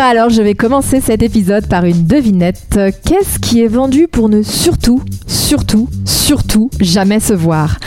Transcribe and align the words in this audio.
Alors 0.00 0.30
je 0.30 0.42
vais 0.42 0.54
commencer 0.54 1.00
cet 1.00 1.22
épisode 1.22 1.66
par 1.66 1.84
une 1.84 2.06
devinette. 2.06 2.78
Qu'est-ce 3.04 3.40
qui 3.40 3.62
est 3.62 3.68
vendu 3.68 4.06
pour 4.06 4.28
ne 4.28 4.42
surtout, 4.42 5.02
surtout, 5.26 5.88
surtout 6.04 6.70
jamais 6.80 7.18
se 7.18 7.32
voir? 7.32 7.78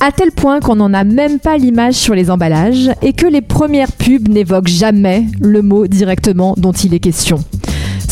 À 0.00 0.10
tel 0.10 0.32
point 0.32 0.58
qu'on 0.58 0.74
n'en 0.74 0.92
a 0.92 1.04
même 1.04 1.38
pas 1.38 1.56
l'image 1.56 1.94
sur 1.94 2.16
les 2.16 2.32
emballages 2.32 2.90
et 3.00 3.12
que 3.12 3.26
les 3.26 3.42
premières 3.42 3.92
pubs 3.92 4.28
n'évoquent 4.28 4.66
jamais 4.66 5.26
le 5.40 5.62
mot 5.62 5.86
directement 5.86 6.54
dont 6.56 6.72
il 6.72 6.94
est 6.94 7.00
question. 7.00 7.38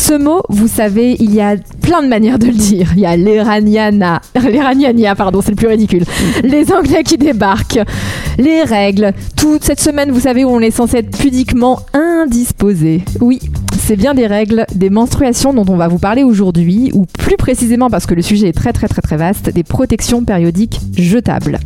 Ce 0.01 0.13
mot, 0.15 0.41
vous 0.49 0.67
savez, 0.67 1.15
il 1.19 1.31
y 1.31 1.41
a 1.41 1.55
plein 1.83 2.01
de 2.01 2.07
manières 2.07 2.39
de 2.39 2.47
le 2.47 2.53
dire. 2.53 2.91
Il 2.95 3.01
y 3.01 3.05
a 3.05 3.15
l'Iraniana, 3.15 4.19
l'Iraniania, 4.35 5.13
pardon, 5.13 5.41
c'est 5.43 5.51
le 5.51 5.55
plus 5.55 5.67
ridicule. 5.67 6.05
Les 6.43 6.73
Anglais 6.73 7.03
qui 7.03 7.19
débarquent, 7.19 7.79
les 8.39 8.63
règles. 8.63 9.13
Toute 9.37 9.63
cette 9.63 9.79
semaine, 9.79 10.09
vous 10.09 10.21
savez, 10.21 10.43
où 10.43 10.49
on 10.49 10.59
est 10.59 10.71
censé 10.71 10.97
être 10.97 11.15
pudiquement 11.15 11.81
indisposé. 11.93 13.03
Oui, 13.19 13.39
c'est 13.77 13.95
bien 13.95 14.15
des 14.15 14.25
règles, 14.25 14.65
des 14.73 14.89
menstruations 14.89 15.53
dont 15.53 15.65
on 15.71 15.77
va 15.77 15.87
vous 15.87 15.99
parler 15.99 16.23
aujourd'hui, 16.23 16.89
ou 16.95 17.05
plus 17.05 17.37
précisément 17.37 17.91
parce 17.91 18.07
que 18.07 18.15
le 18.15 18.23
sujet 18.23 18.47
est 18.47 18.53
très 18.53 18.73
très 18.73 18.87
très 18.87 19.03
très 19.03 19.17
vaste, 19.17 19.51
des 19.51 19.63
protections 19.63 20.23
périodiques 20.25 20.79
jetables. 20.97 21.59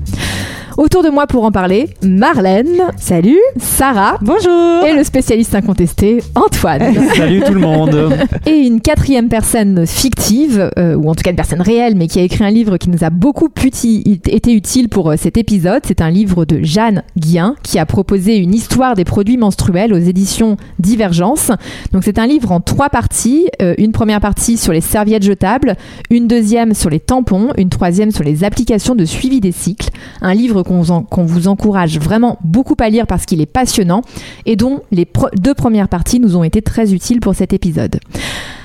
Autour 0.77 1.03
de 1.03 1.09
moi 1.09 1.25
pour 1.25 1.45
en 1.45 1.53
parler, 1.53 1.87
Marlène, 2.03 2.81
salut, 2.97 3.39
Sarah, 3.55 4.17
bonjour, 4.21 4.83
et 4.85 4.93
le 4.93 5.05
spécialiste 5.05 5.55
incontesté, 5.55 6.21
Antoine. 6.35 6.93
salut 7.15 7.41
tout 7.47 7.53
le 7.53 7.61
monde. 7.61 8.13
Et 8.45 8.57
une 8.57 8.81
quatrième 8.81 9.29
personne 9.29 9.87
fictive, 9.87 10.69
euh, 10.77 10.95
ou 10.95 11.09
en 11.09 11.15
tout 11.15 11.23
cas 11.23 11.29
une 11.29 11.37
personne 11.37 11.61
réelle, 11.61 11.95
mais 11.95 12.07
qui 12.07 12.19
a 12.19 12.23
écrit 12.23 12.43
un 12.43 12.49
livre 12.49 12.75
qui 12.75 12.89
nous 12.89 13.05
a 13.05 13.09
beaucoup 13.09 13.47
été 13.47 14.51
utile 14.51 14.89
pour 14.89 15.11
euh, 15.11 15.15
cet 15.15 15.37
épisode. 15.37 15.81
C'est 15.85 16.01
un 16.01 16.09
livre 16.09 16.43
de 16.43 16.61
Jeanne 16.61 17.03
Guien, 17.17 17.55
qui 17.63 17.79
a 17.79 17.85
proposé 17.85 18.35
une 18.35 18.53
histoire 18.53 18.95
des 18.95 19.05
produits 19.05 19.37
menstruels 19.37 19.93
aux 19.93 19.97
éditions 19.97 20.57
Divergence. 20.79 21.51
Donc 21.93 22.03
c'est 22.03 22.19
un 22.19 22.27
livre 22.27 22.51
en 22.51 22.59
trois 22.59 22.89
parties. 22.89 23.47
Euh, 23.61 23.75
une 23.77 23.93
première 23.93 24.19
partie 24.19 24.57
sur 24.57 24.73
les 24.73 24.81
serviettes 24.81 25.23
jetables, 25.23 25.77
une 26.09 26.27
deuxième 26.27 26.73
sur 26.73 26.89
les 26.89 26.99
tampons, 26.99 27.51
une 27.57 27.69
troisième 27.69 28.11
sur 28.11 28.25
les 28.25 28.43
applications 28.43 28.93
de 28.95 29.05
suivi 29.05 29.39
des 29.39 29.53
cycles. 29.53 29.89
Un 30.21 30.33
livre 30.33 30.64
qu'on 30.65 31.25
vous 31.25 31.47
encourage 31.47 31.99
vraiment 31.99 32.37
beaucoup 32.43 32.75
à 32.79 32.89
lire 32.89 33.07
parce 33.07 33.25
qu'il 33.25 33.41
est 33.41 33.45
passionnant 33.45 34.01
et 34.45 34.55
dont 34.55 34.81
les 34.91 35.07
deux 35.37 35.53
premières 35.53 35.87
parties 35.87 36.19
nous 36.19 36.35
ont 36.35 36.43
été 36.43 36.61
très 36.61 36.93
utiles 36.93 37.19
pour 37.19 37.35
cet 37.35 37.53
épisode. 37.53 37.99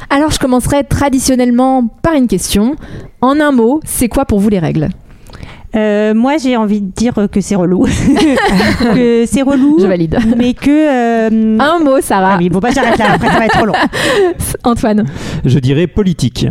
Alors 0.08 0.30
je 0.30 0.38
commencerai 0.38 0.82
traditionnellement 0.84 1.86
par 2.02 2.14
une 2.14 2.26
question. 2.26 2.74
En 3.20 3.38
un 3.38 3.52
mot, 3.52 3.80
c'est 3.84 4.08
quoi 4.08 4.24
pour 4.24 4.40
vous 4.40 4.48
les 4.48 4.58
règles? 4.58 4.88
Euh, 5.76 6.14
moi, 6.14 6.36
j'ai 6.36 6.56
envie 6.56 6.80
de 6.80 6.90
dire 6.90 7.14
que 7.30 7.40
c'est 7.40 7.54
relou. 7.54 7.84
que 8.94 9.24
c'est 9.26 9.42
relou. 9.42 9.78
Je 9.80 9.86
valide. 9.86 10.18
Mais 10.36 10.54
que. 10.54 10.68
Euh, 10.68 11.58
un 11.60 11.78
mot, 11.78 12.00
Sarah. 12.00 12.34
Ah 12.34 12.38
oui, 12.40 12.48
bon, 12.48 12.58
bah 12.58 12.70
j'arrête 12.74 12.98
là. 12.98 13.12
Après, 13.12 13.28
ça 13.28 13.38
va 13.38 13.46
être 13.46 13.56
trop 13.56 13.66
long. 13.66 13.74
Antoine. 14.64 15.06
Je 15.44 15.58
dirais 15.58 15.86
politique. 15.86 16.46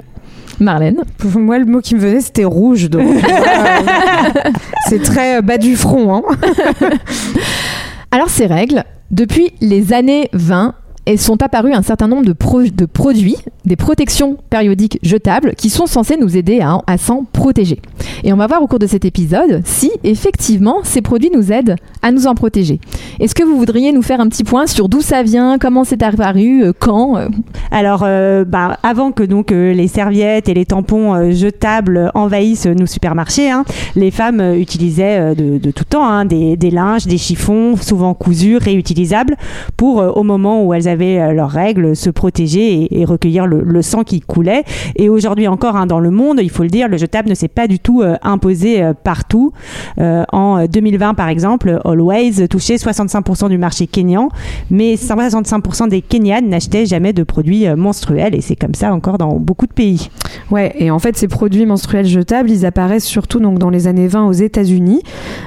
Marlène 0.60 1.04
Pour 1.18 1.40
moi, 1.40 1.58
le 1.60 1.66
mot 1.66 1.82
qui 1.82 1.96
me 1.96 2.00
venait, 2.00 2.22
c'était 2.22 2.46
rouge. 2.46 2.90
Donc, 2.90 3.08
c'est 4.88 5.02
très 5.02 5.42
bas 5.42 5.58
du 5.58 5.76
front. 5.76 6.16
Hein. 6.16 6.22
Alors, 8.12 8.30
ces 8.30 8.46
règles, 8.46 8.84
depuis 9.12 9.54
les 9.62 9.94
années 9.94 10.30
20, 10.34 10.76
sont 11.18 11.42
apparus 11.42 11.74
un 11.74 11.82
certain 11.82 12.08
nombre 12.08 12.26
de, 12.26 12.34
produits, 12.86 13.38
des 13.66 13.76
protections 13.76 14.38
périodiques 14.50 15.00
jetables, 15.02 15.56
qui 15.56 15.70
sont 15.70 15.88
censés 15.88 16.18
nous 16.18 16.38
aider 16.38 16.62
à, 16.62 16.98
s'en 16.98 17.24
protéger. 17.24 17.82
Et 18.24 18.34
on 18.34 18.38
va 18.38 18.48
voir 18.48 18.62
au 18.62 18.68
cours 18.68 18.80
de 18.80 18.88
cet 18.88 19.06
épisode 19.06 19.62
si 19.64 19.92
effectivement 20.04 20.78
ces 20.84 21.02
produits 21.02 21.32
nous 21.34 21.52
aident 21.52 21.78
à 22.02 22.12
nous 22.12 22.28
en 22.28 22.36
protéger. 22.36 22.80
Est-ce 23.20 23.34
que 23.34 23.44
vous 23.44 23.58
voudriez 23.58 23.92
nous 23.92 24.02
faire 24.02 24.20
un 24.20 24.28
petit 24.28 24.44
point 24.44 24.68
sur 24.68 24.90
d'où 24.90 25.02
ça 25.02 25.24
vient, 25.24 25.58
comment 25.58 25.84
c'est 25.84 26.04
apparu, 26.04 26.64
euh, 26.64 26.74
quand 26.78 27.18
euh? 27.18 27.28
Alors, 27.72 28.04
euh, 28.04 28.46
bah, 28.46 28.78
avant 28.84 29.12
que 29.12 29.24
donc 29.24 29.52
les 29.52 29.88
serviettes 29.88 30.50
et 30.50 30.54
les 30.54 30.66
tampons 30.66 31.32
jetables 31.32 32.12
envahissent 32.14 32.66
nos 32.66 32.86
supermarchés, 32.86 33.50
hein, 33.50 33.64
les 33.96 34.12
femmes 34.12 34.42
utilisaient 34.56 35.36
de, 35.36 35.58
de, 35.58 35.72
tout 35.72 35.86
temps 35.86 36.06
hein, 36.06 36.26
des, 36.26 36.58
des, 36.58 36.72
linges, 36.72 37.06
des 37.06 37.18
chiffons, 37.18 37.76
souvent 37.78 38.14
cousus, 38.14 38.58
réutilisables, 38.58 39.38
pour 39.78 39.98
au 39.98 40.24
moment 40.24 40.66
où 40.66 40.74
elles 40.74 40.88
avaient 40.88 40.99
euh, 41.02 41.34
leurs 41.34 41.50
règles, 41.50 41.96
se 41.96 42.10
protéger 42.10 43.00
et, 43.00 43.06
recueillir 43.06 43.46
le, 43.48 43.82
sang 43.82 44.04
qui 44.04 44.20
coulait. 44.20 44.64
Et 44.96 45.10
aujourd'hui 45.10 45.48
encore, 45.48 45.76
hein, 45.76 45.86
dans 45.86 46.00
le 46.00 46.12
monde, 46.12 46.40
il 46.42 46.50
faut 46.50 46.64
le 46.64 46.70
dire, 46.70 46.88
le 46.88 46.98
jetable 46.98 47.30
ne 47.30 47.36
s'est 47.36 47.48
pas 47.48 47.68
du 47.68 47.80
tout 47.80 48.02
euh, 48.02 48.16
imposé 48.22 48.82
euh, 48.82 48.94
partout. 48.94 49.52
en 49.98 50.66
2020, 50.66 51.14
par 51.14 51.30
exemple, 51.30 51.80
Always 51.86 52.48
touchait 52.48 52.76
65% 52.76 53.50
du 53.50 53.58
marché 53.58 53.88
kényan, 53.88 54.30
mais 54.70 54.96
65% 54.96 55.90
des 55.90 56.02
Kenyans 56.02 56.42
n'achetaient 56.42 56.86
jamais 56.86 57.14
de 57.14 57.24
produits 57.24 57.68
menstruels 57.76 58.36
et 58.36 58.42
c'est 58.42 58.56
comme 58.56 58.74
ça 58.74 58.94
encore 58.94 59.18
dans 59.18 59.36
beaucoup 59.36 59.68
de 59.68 59.74
pays. 59.74 60.10
Ouais, 60.52 60.74
et 60.78 60.92
en 60.92 61.00
fait, 61.00 61.18
ces 61.18 61.28
produits 61.28 61.66
menstruels 61.66 62.06
jetables, 62.06 62.50
ils 62.50 62.66
apparaissent 62.66 63.06
surtout 63.06 63.40
donc 63.40 63.60
dans 63.60 63.70
les 63.70 63.88
années 63.88 64.08
20 64.08 64.28
aux 64.28 64.34
États-Unis. 64.34 65.02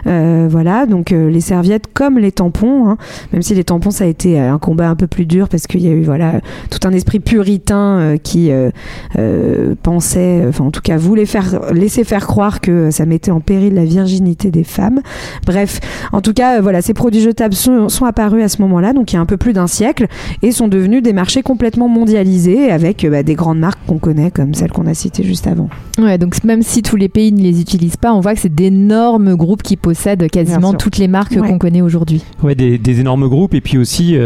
voilà, 0.05 0.87
donc 0.87 1.11
les 1.11 1.41
serviettes 1.41 1.93
comme 1.93 2.19
les 2.19 2.33
tampons, 2.33 2.89
hein. 2.89 2.97
même 3.33 3.43
si 3.43 3.55
les 3.55 3.65
tampons 3.65 3.91
ça 3.91 4.05
a 4.05 4.07
été 4.07 4.39
un 4.39 4.59
combat 4.59 4.89
un 4.89 4.97
peu 4.97 5.07
plus 5.07 5.27
dur 5.27 5.42
parce 5.49 5.67
qu'il 5.67 5.81
y 5.81 5.89
a 5.89 5.93
eu 5.93 6.03
voilà 6.03 6.41
tout 6.71 6.87
un 6.87 6.93
esprit 6.93 7.21
puritain 7.21 7.99
euh, 7.99 8.17
qui 8.17 8.51
euh, 8.51 8.71
euh, 9.19 9.75
pensait, 9.83 10.45
enfin 10.49 10.65
en 10.65 10.71
tout 10.71 10.81
cas 10.81 10.97
voulait 10.97 11.27
faire 11.27 11.73
laisser 11.73 12.05
faire 12.05 12.27
croire 12.27 12.61
que 12.61 12.91
ça 12.91 13.07
mettait 13.07 13.31
en 13.31 13.41
péril 13.41 13.75
la 13.75 13.85
virginité 13.85 14.51
des 14.51 14.65
femmes. 14.65 15.01
Bref, 15.47 15.81
en 16.13 16.21
tout 16.21 16.33
cas 16.33 16.61
voilà 16.61 16.83
ces 16.83 16.95
produits 16.95 17.21
jetables 17.21 17.55
sont, 17.55 17.89
apparus 18.05 18.43
à 18.43 18.49
ce 18.49 18.61
moment-là, 18.63 18.93
donc 18.93 19.13
il 19.13 19.17
y 19.17 19.19
a 19.19 19.21
un 19.21 19.27
peu 19.27 19.37
plus 19.37 19.53
d'un 19.53 19.67
siècle, 19.67 20.09
et 20.43 20.51
sont 20.51 20.69
devenus 20.69 21.03
des 21.03 21.13
marchés 21.13 21.43
complètement 21.43 21.89
mondialisés 21.89 22.71
avec 22.71 23.07
bah, 23.09 23.23
des 23.23 23.35
grandes 23.35 23.61
marques 23.61 23.79
qu'on 23.87 23.99
connaît 23.99 24.31
comme 24.31 24.55
celles 24.55 24.73
qu'on 24.73 24.87
a 24.87 24.95
citées 24.95 25.23
juste 25.23 25.47
avant. 25.47 25.69
Ouais, 25.99 26.19
donc 26.19 26.43
même 26.43 26.63
si 26.63 26.83
tous 26.83 26.97
les 26.97 27.09
pays 27.09 27.33
ne 27.33 27.41
les 27.41 27.61
utilisent 27.61 27.97
pas, 27.97 28.13
on 28.13 28.21
voit 28.21 28.35
que 28.35 28.41
c'est 28.41 28.55
d'énormes 28.55 29.37
groupes 29.37 29.63
qui 29.63 29.77
possèdent 29.77 30.29
quasiment 30.31 30.75
toutes 30.75 30.99
les 30.99 31.09
marques 31.09 31.37
qu'on 31.37 31.59
connaît 31.59 31.83
aujourd'hui. 31.83 32.25
Ouais, 32.43 32.55
des, 32.55 32.79
des, 32.79 33.01
énormes 33.01 33.29
groupes 33.29 33.55
et 33.55 33.61
puis 33.61 33.79
aussi 33.79 34.17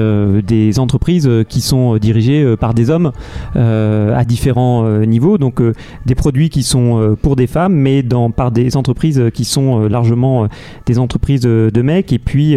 des 0.47 0.79
entreprises 0.79 0.96
euh, 1.27 1.45
qui 1.45 1.61
sont 1.61 1.95
euh, 1.95 1.99
dirigées 1.99 2.43
euh, 2.43 2.57
par 2.57 2.75
des 2.75 2.91
hommes 2.91 3.13
à 3.55 4.25
différents 4.25 4.89
niveaux. 5.07 5.39
Donc 5.39 5.63
des 6.05 6.15
produits 6.15 6.51
qui 6.51 6.63
sont 6.63 7.17
pour 7.23 7.37
des 7.37 7.47
femmes, 7.47 7.75
mais 7.75 8.03
dans, 8.03 8.31
par 8.31 8.51
des 8.51 8.77
entreprises 8.77 9.23
qui 9.33 9.45
sont 9.45 9.89
largement 9.89 10.49
des 10.85 10.99
entreprises 10.99 11.41
de, 11.41 11.83
mecs. 11.83 12.13
Et 12.13 12.19
puis 12.19 12.57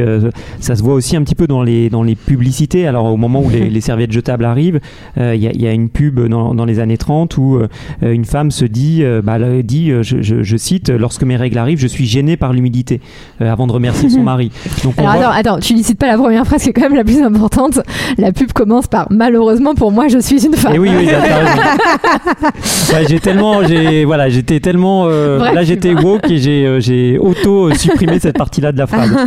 ça 0.60 0.76
se 0.76 0.84
voit 0.84 0.94
aussi 0.94 1.16
un 1.16 1.24
petit 1.24 1.36
peu 1.36 1.48
dans 1.48 1.64
les, 1.64 1.90
dans 1.90 2.04
les 2.04 2.16
publicités. 2.16 2.88
Alors 2.88 3.06
au 3.06 3.18
moment 3.18 3.42
où 3.42 3.50
les, 3.50 3.82
serviettes 3.90 4.12
jetables 4.12 4.46
arrivent, 4.46 4.80
il 5.18 5.36
y, 5.36 5.68
a 5.68 5.72
une 5.72 5.90
pub 5.90 6.20
dans, 6.28 6.54
dans, 6.54 6.66
les 6.66 6.80
années 6.80 6.98
30 6.98 7.38
où 7.38 7.60
une 8.02 8.26
femme 8.26 8.52
se 8.52 8.66
dit, 8.66 9.04
bah, 9.24 9.38
dit 9.64 9.92
je, 10.02 10.22
je, 10.22 10.58
cite, 10.58 10.90
lorsque 10.90 11.24
mes 11.24 11.38
règles 11.38 11.58
arrivent, 11.58 11.80
je 11.80 11.88
suis 11.88 12.06
gênée 12.06 12.38
par 12.38 12.54
l'humidité, 12.54 13.02
avant 13.40 13.68
de 13.68 13.72
remercier 13.72 14.10
son 14.10 14.24
mari. 14.24 14.52
Donc, 14.84 14.98
Alors 14.98 15.12
attends, 15.12 15.52
attends, 15.52 15.60
tu 15.60 15.74
ne 15.76 15.84
cites 15.84 16.00
pas 16.00 16.08
la 16.08 16.18
première 16.18 16.46
phrase 16.46 16.64
qui 16.64 16.70
est 16.70 16.74
quand 16.74 16.82
même 16.82 16.96
la 16.96 17.04
plus 17.04 17.22
importante. 17.22 17.80
La 18.18 18.29
pub 18.32 18.52
commence 18.54 18.88
par 18.88 19.08
malheureusement 19.10 19.76
pour 19.76 19.92
moi 19.92 20.08
je 20.08 20.20
suis 20.20 20.46
une 20.46 20.56
femme. 20.56 20.76
Et 20.76 20.80
oui, 20.80 20.90
oui, 20.96 21.10
j'ai 23.08 23.20
tellement, 23.20 23.66
j'ai 23.66 24.06
voilà, 24.06 24.30
j'étais 24.30 24.60
tellement, 24.60 25.06
euh, 25.08 25.40
là 25.52 25.64
j'étais 25.64 25.94
woke 25.94 26.30
et 26.30 26.38
j'ai 26.38 26.66
euh, 26.66 26.80
j'ai 26.80 27.18
auto 27.18 27.74
supprimé 27.74 28.20
cette 28.20 28.38
partie-là 28.38 28.72
de 28.72 28.78
la 28.78 28.88
phrase. 28.88 29.10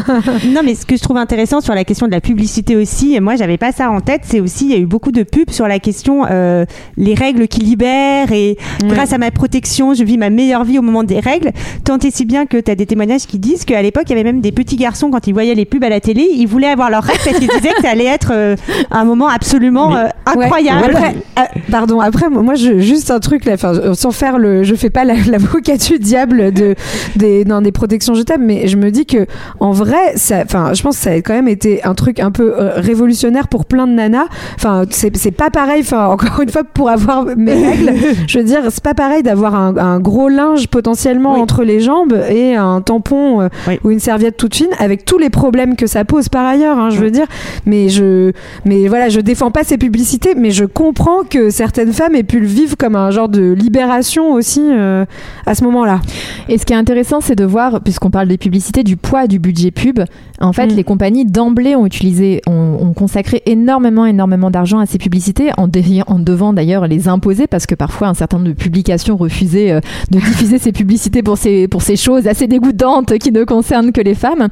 Non, 0.52 0.60
mais 0.64 0.74
ce 0.74 0.84
que 0.86 0.96
je 0.96 1.02
trouve 1.02 1.16
intéressant 1.16 1.60
sur 1.60 1.74
la 1.74 1.84
question 1.84 2.06
de 2.06 2.12
la 2.12 2.20
publicité 2.20 2.76
aussi, 2.76 3.18
moi 3.20 3.36
j'avais 3.36 3.58
pas 3.58 3.72
ça 3.72 3.90
en 3.90 4.00
tête, 4.00 4.22
c'est 4.24 4.40
aussi 4.40 4.66
il 4.66 4.70
y 4.70 4.74
a 4.74 4.78
eu 4.78 4.86
beaucoup 4.86 5.12
de 5.12 5.22
pubs 5.22 5.50
sur 5.50 5.66
la 5.68 5.78
question 5.78 6.26
euh, 6.30 6.64
les 6.96 7.14
règles 7.14 7.48
qui 7.48 7.60
libèrent 7.60 8.32
et 8.32 8.56
grâce 8.84 9.12
à 9.12 9.18
ma 9.18 9.30
protection 9.30 9.94
je 9.94 10.04
vis 10.04 10.18
ma 10.18 10.30
meilleure 10.30 10.64
vie 10.64 10.78
au 10.78 10.82
moment 10.82 11.04
des 11.04 11.20
règles. 11.20 11.52
Tant 11.84 11.98
et 11.98 12.10
si 12.10 12.24
bien 12.24 12.46
que 12.46 12.58
tu 12.58 12.70
as 12.70 12.74
des 12.74 12.86
témoignages 12.86 13.26
qui 13.26 13.38
disent 13.38 13.64
qu'à 13.64 13.82
l'époque 13.82 14.04
il 14.06 14.10
y 14.10 14.12
avait 14.12 14.24
même 14.24 14.40
des 14.40 14.52
petits 14.52 14.76
garçons 14.76 15.10
quand 15.10 15.26
ils 15.26 15.32
voyaient 15.32 15.54
les 15.54 15.64
pubs 15.64 15.84
à 15.84 15.88
la 15.88 16.00
télé, 16.00 16.28
ils 16.32 16.46
voulaient 16.46 16.68
avoir 16.68 16.90
leurs 16.90 17.04
règles 17.04 17.20
parce 17.24 17.38
qu'ils 17.38 17.48
disaient 17.48 17.74
que 17.74 17.82
ça 17.82 17.90
allait 17.90 18.04
être 18.04 18.32
un 18.98 19.04
moment 19.04 19.28
absolument 19.28 19.94
euh, 19.96 20.04
Ouais. 20.36 20.44
incroyable. 20.44 20.84
Après, 20.94 21.14
euh, 21.38 21.42
pardon, 21.70 22.00
après, 22.00 22.28
moi, 22.30 22.54
je, 22.54 22.78
juste 22.78 23.10
un 23.10 23.18
truc 23.20 23.44
là, 23.44 23.54
euh, 23.64 23.94
sans 23.94 24.10
faire 24.12 24.38
le, 24.38 24.62
je 24.62 24.74
fais 24.74 24.90
pas 24.90 25.04
la- 25.04 25.14
l'avocat 25.30 25.76
du 25.76 25.98
diable 25.98 26.52
de, 26.52 26.74
des, 27.16 27.44
dans 27.44 27.60
des 27.60 27.72
protections 27.72 28.14
jetables, 28.14 28.44
mais 28.44 28.68
je 28.68 28.76
me 28.76 28.90
dis 28.90 29.04
que, 29.06 29.26
en 29.60 29.72
vrai, 29.72 30.12
ça, 30.16 30.44
je 30.44 30.82
pense 30.82 30.96
que 30.96 31.02
ça 31.02 31.10
a 31.10 31.14
quand 31.16 31.34
même 31.34 31.48
été 31.48 31.82
un 31.84 31.94
truc 31.94 32.20
un 32.20 32.30
peu 32.30 32.54
euh, 32.56 32.72
révolutionnaire 32.76 33.48
pour 33.48 33.64
plein 33.64 33.86
de 33.86 33.92
nanas. 33.92 34.26
Enfin, 34.56 34.84
c'est 34.90 35.16
c'est 35.16 35.30
pas 35.32 35.50
pareil, 35.50 35.80
enfin, 35.82 36.06
encore 36.08 36.40
une 36.40 36.50
fois, 36.50 36.62
pour 36.64 36.88
avoir 36.88 37.24
mes 37.36 37.52
règles, 37.54 37.92
je 38.26 38.38
veux 38.38 38.44
dire, 38.44 38.60
c'est 38.70 38.82
pas 38.82 38.94
pareil 38.94 39.22
d'avoir 39.22 39.54
un, 39.54 39.76
un 39.76 39.98
gros 40.00 40.28
linge 40.28 40.68
potentiellement 40.68 41.34
Oui. 41.34 41.40
entre 41.40 41.64
les 41.64 41.80
jambes 41.80 42.16
et 42.30 42.54
un 42.54 42.80
tampon 42.80 43.40
euh, 43.42 43.48
Oui. 43.68 43.78
ou 43.84 43.90
une 43.90 44.00
serviette 44.00 44.36
toute 44.36 44.54
fine 44.54 44.68
avec 44.78 45.04
tous 45.04 45.18
les 45.18 45.30
problèmes 45.30 45.76
que 45.76 45.86
ça 45.86 46.04
pose 46.04 46.28
par 46.28 46.46
ailleurs, 46.46 46.78
hein, 46.78 46.90
je 46.90 46.98
veux 47.00 47.10
dire. 47.10 47.26
Mais 47.66 47.88
je, 47.88 48.32
mais 48.64 48.81
voilà, 48.88 49.08
je 49.08 49.20
défends 49.20 49.50
pas 49.50 49.64
ces 49.64 49.78
publicités, 49.78 50.34
mais 50.36 50.50
je 50.50 50.64
comprends 50.64 51.24
que 51.28 51.50
certaines 51.50 51.92
femmes 51.92 52.14
aient 52.14 52.22
pu 52.22 52.40
le 52.40 52.46
vivre 52.46 52.76
comme 52.76 52.96
un 52.96 53.10
genre 53.10 53.28
de 53.28 53.52
libération 53.52 54.32
aussi 54.32 54.62
euh, 54.62 55.04
à 55.46 55.54
ce 55.54 55.64
moment-là. 55.64 56.00
Et 56.48 56.58
ce 56.58 56.64
qui 56.66 56.72
est 56.72 56.76
intéressant, 56.76 57.20
c'est 57.20 57.36
de 57.36 57.44
voir, 57.44 57.80
puisqu'on 57.82 58.10
parle 58.10 58.28
des 58.28 58.38
publicités, 58.38 58.82
du 58.82 58.96
poids 58.96 59.26
du 59.26 59.38
budget 59.38 59.70
pub. 59.70 60.00
En 60.40 60.52
fait, 60.52 60.66
Mm. 60.66 60.76
les 60.76 60.84
compagnies 60.84 61.24
d'emblée 61.24 61.76
ont 61.76 61.86
utilisé, 61.86 62.40
ont, 62.46 62.78
ont 62.80 62.92
consacré 62.94 63.42
énormément, 63.46 64.06
énormément 64.06 64.50
d'argent 64.50 64.78
à 64.78 64.86
ces 64.86 64.98
publicités, 64.98 65.50
en, 65.56 65.68
en 66.06 66.18
devant 66.18 66.52
d'ailleurs 66.52 66.86
les 66.88 67.08
imposer, 67.08 67.46
parce 67.46 67.66
que 67.66 67.74
parfois 67.74 68.08
un 68.08 68.14
certain 68.14 68.38
nombre 68.38 68.48
de 68.48 68.54
publications 68.54 69.16
refusaient 69.16 69.70
euh, 69.72 69.80
de 70.10 70.18
diffuser 70.18 70.58
ces 70.58 70.72
publicités 70.72 71.22
pour 71.22 71.38
ces, 71.38 71.68
pour 71.68 71.82
ces 71.82 71.96
choses 71.96 72.26
assez 72.26 72.46
dégoûtantes 72.46 73.18
qui 73.18 73.30
ne 73.30 73.44
concernent 73.44 73.92
que 73.92 74.00
les 74.00 74.14
femmes. 74.14 74.48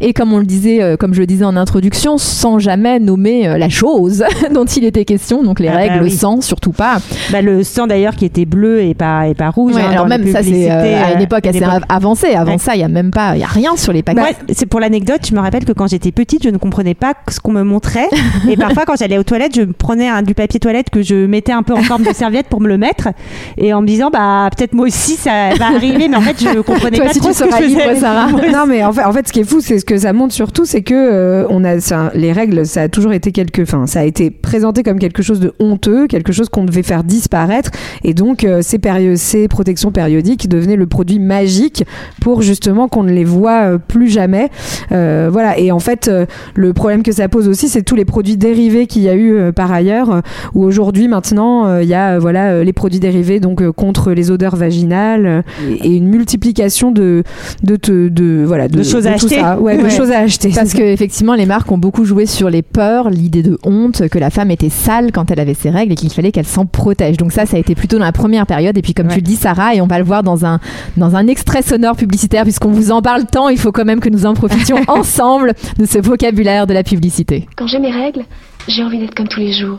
Et 0.00 0.12
comme 0.12 0.32
on 0.32 0.38
le 0.38 0.46
disait, 0.46 0.82
euh, 0.82 0.96
comme 0.96 1.14
je 1.14 1.20
le 1.20 1.26
disais 1.26 1.44
en 1.44 1.56
introduction, 1.56 2.18
sans 2.18 2.58
jamais 2.58 2.98
nommer 3.00 3.58
la 3.58 3.68
chose 3.70 4.24
dont 4.54 4.64
il 4.64 4.84
était 4.84 5.04
question, 5.04 5.42
donc 5.42 5.60
les 5.60 5.68
Ah 5.68 5.72
bah 5.72 5.78
règles, 5.78 6.04
le 6.04 6.10
sang, 6.10 6.40
surtout 6.40 6.72
pas. 6.72 6.98
Bah, 7.30 7.42
le 7.42 7.62
sang 7.64 7.86
d'ailleurs 7.86 8.16
qui 8.16 8.24
était 8.24 8.44
bleu 8.44 8.82
et 8.82 8.94
pas, 8.94 9.28
et 9.28 9.34
pas 9.34 9.50
rouge. 9.50 9.74
Ouais, 9.74 9.82
hein, 9.82 9.90
alors 9.92 10.06
même 10.06 10.26
ça, 10.30 10.42
c'est 10.42 10.70
euh, 10.70 11.04
à 11.04 11.12
une 11.12 11.18
euh, 11.20 11.22
époque 11.22 11.46
assez 11.46 11.60
l'époque. 11.60 11.82
avancée. 11.88 12.34
Avant 12.34 12.52
Ouais. 12.52 12.58
ça, 12.58 12.74
il 12.74 12.80
y 12.80 12.84
a 12.84 12.88
même 12.88 13.10
pas, 13.10 13.36
il 13.36 13.40
y 13.40 13.44
a 13.44 13.46
rien 13.48 13.76
sur 13.76 13.92
les 13.92 14.02
paquets. 14.02 14.20
C'est 14.52 14.66
pour 14.66 14.80
l'anecdote, 14.80 15.20
je 15.28 15.34
me 15.34 15.40
rappelle 15.40 15.64
que 15.64 15.72
quand 15.72 15.86
j'étais 15.88 16.12
petite, 16.12 16.42
je 16.42 16.48
ne 16.50 16.58
comprenais 16.58 16.94
pas 16.94 17.14
ce 17.30 17.38
qu'on 17.40 17.52
me 17.52 17.62
montrait. 17.62 18.08
Et 18.48 18.56
parfois, 18.58 18.84
quand 18.86 18.96
j'allais 18.98 19.18
aux 19.18 19.22
toilettes, 19.24 19.54
je 19.54 19.62
prenais 19.62 20.10
du 20.22 20.34
papier 20.34 20.58
toilette 20.60 20.90
que 20.90 21.02
je 21.02 21.26
mettais 21.26 21.52
un 21.52 21.62
peu 21.62 21.74
en 21.74 21.82
forme 21.82 22.02
de 22.02 22.12
serviette 22.12 22.46
pour 22.48 22.60
me 22.60 22.68
le 22.68 22.78
mettre. 22.78 23.08
Et 23.56 23.72
en 23.72 23.80
me 23.82 23.86
disant, 23.86 24.10
bah, 24.10 24.48
peut-être 24.56 24.72
moi 24.72 24.86
aussi, 24.86 25.16
ça 25.16 25.50
va 25.58 25.66
arriver. 25.66 26.08
Mais 26.08 26.16
en 26.16 26.20
fait, 26.20 26.36
je 26.42 26.60
comprenais 26.60 26.96
Toi 26.96 27.04
pas 27.06 27.10
aussi, 27.12 27.20
trop 27.20 27.28
tu 27.30 27.34
ce 27.36 27.44
que 27.44 27.50
je 27.50 27.74
faisais. 27.78 28.00
Sarah. 28.00 28.28
non 28.30 28.66
mais 28.66 28.82
en 28.84 28.92
fait, 28.92 29.04
en 29.04 29.12
fait 29.12 29.28
ce 29.28 29.32
qui 29.32 29.40
est 29.40 29.44
fou 29.44 29.60
c'est 29.60 29.78
ce 29.78 29.84
que 29.84 29.96
ça 29.98 30.12
montre 30.12 30.32
surtout 30.34 30.64
c'est 30.64 30.82
que 30.82 30.94
euh, 30.94 31.46
on 31.50 31.64
a 31.64 31.80
ça- 31.80 32.10
les 32.14 32.32
règles 32.32 32.64
ça 32.66 32.82
a 32.82 32.88
toujours 32.88 33.12
été 33.12 33.32
quelque 33.32 33.59
enfin 33.62 33.86
ça 33.86 34.00
a 34.00 34.04
été 34.04 34.30
présenté 34.30 34.82
comme 34.82 34.98
quelque 34.98 35.22
chose 35.22 35.40
de 35.40 35.52
honteux 35.58 36.06
quelque 36.06 36.32
chose 36.32 36.48
qu'on 36.48 36.64
devait 36.64 36.82
faire 36.82 37.04
disparaître. 37.04 37.70
Et 38.04 38.14
donc 38.14 38.44
euh, 38.44 38.62
ces 38.62 38.78
ces 39.16 39.48
protections 39.48 39.92
périodiques 39.92 40.48
devenaient 40.48 40.76
le 40.76 40.86
produit 40.86 41.18
magique 41.18 41.84
pour 42.20 42.42
justement 42.42 42.88
qu'on 42.88 43.02
ne 43.02 43.12
les 43.12 43.24
voit 43.24 43.72
euh, 43.72 43.78
plus 43.78 44.08
jamais. 44.08 44.50
Euh, 44.92 45.28
voilà. 45.30 45.58
Et 45.58 45.70
en 45.70 45.78
fait 45.78 46.08
euh, 46.08 46.26
le 46.54 46.72
problème 46.72 47.02
que 47.02 47.12
ça 47.12 47.28
pose 47.28 47.48
aussi 47.48 47.68
c'est 47.68 47.82
tous 47.82 47.96
les 47.96 48.04
produits 48.04 48.36
dérivés 48.36 48.86
qu'il 48.86 49.02
y 49.02 49.08
a 49.08 49.16
eu 49.16 49.52
par 49.52 49.72
ailleurs 49.72 50.22
où 50.54 50.64
aujourd'hui 50.64 51.08
maintenant 51.08 51.78
il 51.80 51.88
y 51.88 51.94
a 51.94 52.18
voilà 52.18 52.62
les 52.64 52.72
produits 52.72 53.00
dérivés 53.00 53.40
donc 53.40 53.68
contre 53.72 54.12
les 54.12 54.30
odeurs 54.30 54.56
vaginales 54.56 55.44
et, 55.68 55.88
et 55.88 55.96
une 55.96 56.08
multiplication 56.08 56.90
de 56.90 57.22
de, 57.62 58.44
voilà 58.46 58.68
de, 58.68 58.78
De 58.78 58.82
choses 58.82 59.06
à 59.06 59.12
acheter. 59.12 59.40
ouais, 59.60 59.82
de 59.82 59.88
choses 59.88 60.10
à 60.10 60.18
acheter. 60.20 60.50
Parce 60.54 60.72
que 60.72 60.82
effectivement, 60.82 61.34
les 61.34 61.46
marques 61.46 61.70
ont 61.70 61.78
beaucoup 61.78 62.04
joué 62.04 62.26
sur 62.26 62.50
les 62.50 62.62
peurs, 62.62 63.10
l'idée 63.10 63.42
de 63.42 63.49
honte, 63.64 64.08
que 64.08 64.18
la 64.18 64.30
femme 64.30 64.50
était 64.50 64.68
sale 64.68 65.12
quand 65.12 65.30
elle 65.30 65.40
avait 65.40 65.54
ses 65.54 65.70
règles 65.70 65.92
et 65.92 65.96
qu'il 65.96 66.10
fallait 66.10 66.32
qu'elle 66.32 66.46
s'en 66.46 66.66
protège. 66.66 67.16
Donc 67.16 67.32
ça, 67.32 67.46
ça 67.46 67.56
a 67.56 67.60
été 67.60 67.74
plutôt 67.74 67.98
dans 67.98 68.04
la 68.04 68.12
première 68.12 68.46
période. 68.46 68.76
Et 68.76 68.82
puis 68.82 68.94
comme 68.94 69.06
Ouais. 69.06 69.14
tu 69.14 69.20
le 69.20 69.24
dis, 69.26 69.36
Sarah, 69.36 69.74
et 69.74 69.80
on 69.80 69.86
va 69.86 69.98
le 69.98 70.04
voir 70.04 70.22
dans 70.22 70.44
un 70.44 70.60
dans 70.96 71.16
un 71.16 71.26
extrait 71.26 71.62
sonore 71.62 71.96
publicitaire, 71.96 72.42
puisqu'on 72.44 72.70
vous 72.70 72.90
en 72.90 73.02
parle 73.02 73.26
tant, 73.26 73.48
il 73.48 73.58
faut 73.58 73.72
quand 73.72 73.84
même 73.84 74.00
que 74.00 74.08
nous 74.08 74.26
en 74.26 74.34
profitions 74.34 74.78
ensemble 74.88 75.54
de 75.78 75.84
ce 75.86 75.98
vocabulaire 75.98 76.66
de 76.66 76.74
la 76.74 76.82
publicité. 76.82 77.48
Quand 77.56 77.66
j'ai 77.66 77.78
mes 77.78 77.90
règles, 77.92 78.24
j'ai 78.68 78.82
envie 78.82 78.98
d'être 78.98 79.14
comme 79.14 79.28
tous 79.28 79.40
les 79.40 79.52
jours. 79.52 79.78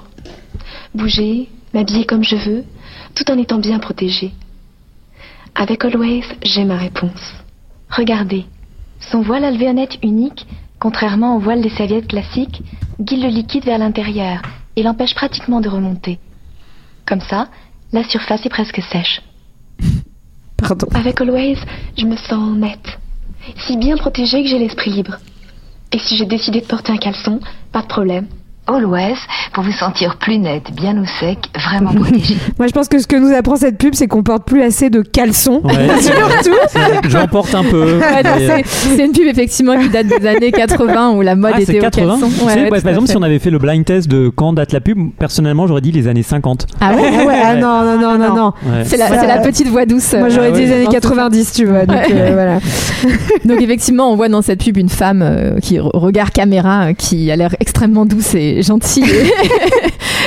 Bouger, 0.96 1.48
m'habiller 1.74 2.06
comme 2.06 2.24
je 2.24 2.36
veux, 2.36 2.64
tout 3.16 3.30
en 3.32 3.38
étant 3.38 3.60
bien 3.60 3.80
protégée. 3.80 4.32
Avec 5.56 5.84
Always, 5.86 6.24
j'ai 6.44 6.64
ma 6.66 6.78
réponse. 6.78 7.34
Regardez, 7.90 8.46
son 9.00 9.22
voile 9.22 9.44
à 9.44 9.52
unique, 10.04 10.48
contrairement 10.82 11.36
au 11.36 11.40
voile 11.40 11.62
des 11.62 11.70
serviettes 11.70 12.08
classiques, 12.08 12.64
guide 13.00 13.22
le 13.22 13.30
liquide 13.30 13.64
vers 13.64 13.78
l'intérieur 13.78 14.42
et 14.76 14.82
l'empêche 14.82 15.14
pratiquement 15.14 15.62
de 15.62 15.70
remonter. 15.70 16.18
Comme 17.06 17.22
ça, 17.22 17.48
la 17.94 18.04
surface 18.04 18.46
est 18.46 18.50
presque 18.50 18.82
sèche. 18.82 19.22
pardon 20.58 20.88
Avec 20.94 21.22
Always, 21.22 21.60
je 21.98 22.06
me 22.06 22.18
sens 22.18 22.58
nette. 22.58 23.00
Si 23.68 23.78
bien 23.78 23.96
protégée 23.96 24.42
que 24.42 24.50
j'ai 24.50 24.58
l'esprit 24.58 24.92
libre. 24.92 25.18
Et 25.92 26.00
si 26.00 26.18
j'ai 26.18 26.26
décidé 26.26 26.62
de 26.62 26.66
porter 26.66 26.92
un 26.92 26.98
caleçon, 26.98 27.40
pas 27.72 27.84
de 27.84 27.88
problème. 27.88 28.28
Always, 28.68 29.16
pour 29.54 29.64
vous 29.64 29.72
sentir 29.72 30.18
plus 30.18 30.38
nette, 30.38 30.72
bien 30.76 30.96
au 31.02 31.06
sec, 31.20 31.40
vraiment 31.56 31.94
protégée. 31.94 32.38
moi 32.60 32.68
je 32.68 32.72
pense 32.72 32.88
que 32.88 33.00
ce 33.00 33.08
que 33.08 33.16
nous 33.16 33.36
apprend 33.36 33.56
cette 33.56 33.78
pub 33.78 33.96
c'est 33.96 34.08
qu'on 34.08 34.22
porte 34.24 34.46
plus 34.46 34.62
assez 34.62 34.90
de 34.92 35.02
caleçons 35.02 35.62
Ouais, 35.64 35.74
surtout 36.00 36.52
J'en 37.10 37.28
porte 37.28 37.54
un 37.56 37.64
peu. 37.64 37.98
Ouais, 38.00 38.24
non, 38.24 38.30
mais, 38.38 38.50
euh, 38.50 38.58
c'est 38.66 39.04
une 39.04 39.12
pub 39.14 39.26
effectivement 39.26 39.78
qui 39.80 39.90
date 39.90 40.08
des 40.08 40.26
années 40.28 40.52
80 40.52 41.12
où 41.12 41.22
la 41.22 41.36
mode 41.36 41.54
Ah, 41.56 41.62
était 41.62 41.80
au 41.80 41.82
80 41.82 42.08
caleçon. 42.20 42.28
Tu 42.30 42.34
sais, 42.36 42.44
Ouais, 42.46 42.54
ouais, 42.56 42.64
tout 42.66 42.70
Par 42.84 42.90
exemple, 42.90 43.08
fait. 43.08 43.12
si 43.14 43.18
on 43.18 43.24
avait 43.24 43.40
fait 43.40 43.50
le 43.50 43.58
blind 43.58 43.84
test 43.84 44.08
de 44.08 44.30
quand 44.30 44.54
date 44.54 44.72
la 44.74 44.80
pub, 44.80 44.98
personnellement, 45.18 45.66
j'aurais 45.68 45.82
dit 45.82 45.92
les 45.92 46.08
années 46.08 46.24
50. 46.24 46.68
Ah 46.80 46.94
ouais, 46.94 47.02
ah 47.20 47.26
ouais 47.26 47.42
ah 47.44 47.56
non 47.56 47.84
non 47.84 47.98
non 48.00 48.18
non 48.18 48.36
non 48.36 48.54
Ouais. 48.64 48.84
c'est 48.86 48.98
la, 48.98 49.40
petite 49.40 49.68
voix 49.70 49.86
douce. 49.88 50.14
moi 50.14 50.30
j'aurais 50.30 50.50
Ah 50.50 50.52
dit 50.52 50.60
ouais. 50.62 50.66
les 50.68 50.72
années 50.74 50.84
Non, 50.86 50.92
c'est 50.92 51.02
ça. 51.02 51.10
90 51.10 51.54
tu 51.54 51.66
vois 51.66 51.86
donc 51.88 51.98
Ouais. 51.98 52.08
euh, 52.14 52.32
voilà 52.34 52.60
Donc 53.46 53.60
effectivement, 53.62 54.12
on 54.12 54.16
voit 54.16 54.30
dans 54.30 54.44
cette 54.44 54.64
pub 54.64 54.78
une 54.78 54.90
femme 54.90 55.22
euh, 55.24 55.60
qui 55.60 55.78
re- 55.78 55.90
regarde 55.94 56.30
caméra, 56.30 56.90
euh, 56.90 56.94
qui 56.94 57.32
a 57.32 57.36
l'air 57.36 57.56
extrêmement 57.60 58.06
douce 58.06 58.36
et 58.36 58.51
gentille, 58.62 59.06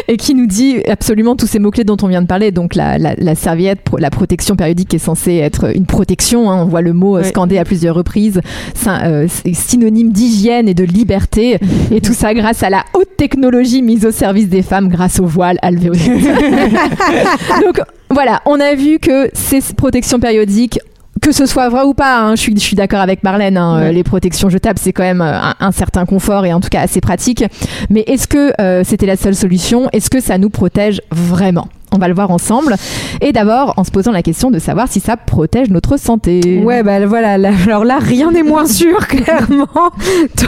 et, 0.09 0.13
et 0.13 0.17
qui 0.17 0.35
nous 0.35 0.47
dit 0.47 0.77
absolument 0.89 1.37
tous 1.37 1.47
ces 1.47 1.59
mots-clés 1.59 1.85
dont 1.85 1.97
on 2.03 2.09
vient 2.09 2.23
de 2.23 2.27
parler. 2.27 2.51
Donc 2.51 2.75
la, 2.75 2.99
la- 2.99 3.15
la 3.17 3.35
serviette, 3.35 3.81
pro- 3.83 3.99
la 3.99 4.11
protection 4.11 4.57
périodique 4.57 4.89
qui 4.89 4.97
est 4.97 4.99
censée 4.99 5.35
être 5.37 5.75
une 5.77 5.87
protection, 5.87 6.51
hein, 6.51 6.63
on 6.63 6.67
voit 6.67 6.83
le 6.83 6.93
mot 6.93 7.17
euh, 7.17 7.21
Ouais. 7.23 7.29
scandé 7.29 7.59
à 7.59 7.65
plusieurs 7.65 7.95
reprises, 7.95 8.41
ça, 8.75 9.05
euh, 9.05 9.27
synonyme 9.53 10.11
d'hygiène 10.13 10.69
et 10.69 10.75
de 10.75 10.85
liberté, 10.85 11.59
et 11.93 12.01
tout 12.01 12.15
ça 12.15 12.35
grâce 12.35 12.63
à 12.63 12.71
la 12.71 12.85
haute 12.95 13.17
technologie 13.17 13.83
mise 13.83 14.05
au 14.07 14.11
service 14.11 14.49
des 14.49 14.63
femmes 14.63 14.89
grâce 14.89 15.21
au 15.21 15.27
voile 15.27 15.59
alvéolaire. 15.63 16.17
Donc 17.63 17.81
voilà, 18.11 18.43
on 18.47 18.61
a 18.61 18.75
vu 18.75 18.99
que 18.99 19.29
ces 19.33 19.61
protections 19.77 20.19
périodiques 20.21 20.79
que 21.25 21.33
ce 21.33 21.47
soit 21.47 21.71
vrai 21.71 21.85
ou 21.85 21.95
pas, 21.95 22.19
hein, 22.19 22.37
je 22.37 22.41
suis, 22.43 22.55
je 22.55 22.61
suis 22.61 22.77
d'accord 22.77 23.01
avec 23.01 23.23
Marlène, 23.23 23.57
hein, 23.57 23.79
euh, 23.79 23.93
les 23.93 24.05
protections 24.05 24.51
jetables, 24.51 24.79
c'est 24.79 24.93
quand 24.93 25.05
même 25.05 25.23
euh, 25.23 25.33
un, 25.33 25.55
un 25.59 25.73
certain 25.73 26.05
confort 26.05 26.45
et 26.45 26.53
en 26.53 26.61
tout 26.61 26.69
cas 26.69 26.83
assez 26.83 27.01
pratique. 27.01 27.43
Mais 27.89 28.05
est-ce 28.07 28.29
que 28.29 28.53
euh, 28.61 28.85
c'était 28.85 29.07
la 29.07 29.17
seule 29.17 29.35
solution? 29.35 29.89
Est-ce 29.95 30.11
que 30.11 30.21
ça 30.21 30.37
nous 30.37 30.51
protège 30.51 31.01
vraiment? 31.11 31.67
On 31.95 31.99
va 31.99 32.09
le 32.09 32.15
voir 32.15 32.31
ensemble. 32.31 32.75
Et 33.21 33.33
d'abord, 33.33 33.75
en 33.77 33.85
se 33.85 33.91
posant 33.91 34.11
la 34.13 34.23
question 34.23 34.51
de 34.51 34.59
savoir 34.59 34.89
si 34.91 35.01
ça 35.01 35.17
protège 35.17 35.71
notre 35.71 35.97
santé. 35.99 36.61
Ouais, 36.65 36.83
bah 36.83 37.05
voilà. 37.07 37.39
là- 37.39 37.53
alors 37.67 37.85
là, 37.85 37.99
rien 38.01 38.33
n'est 38.33 38.43
moins 38.43 38.67
sûr, 38.81 39.07
clairement. 39.07 39.69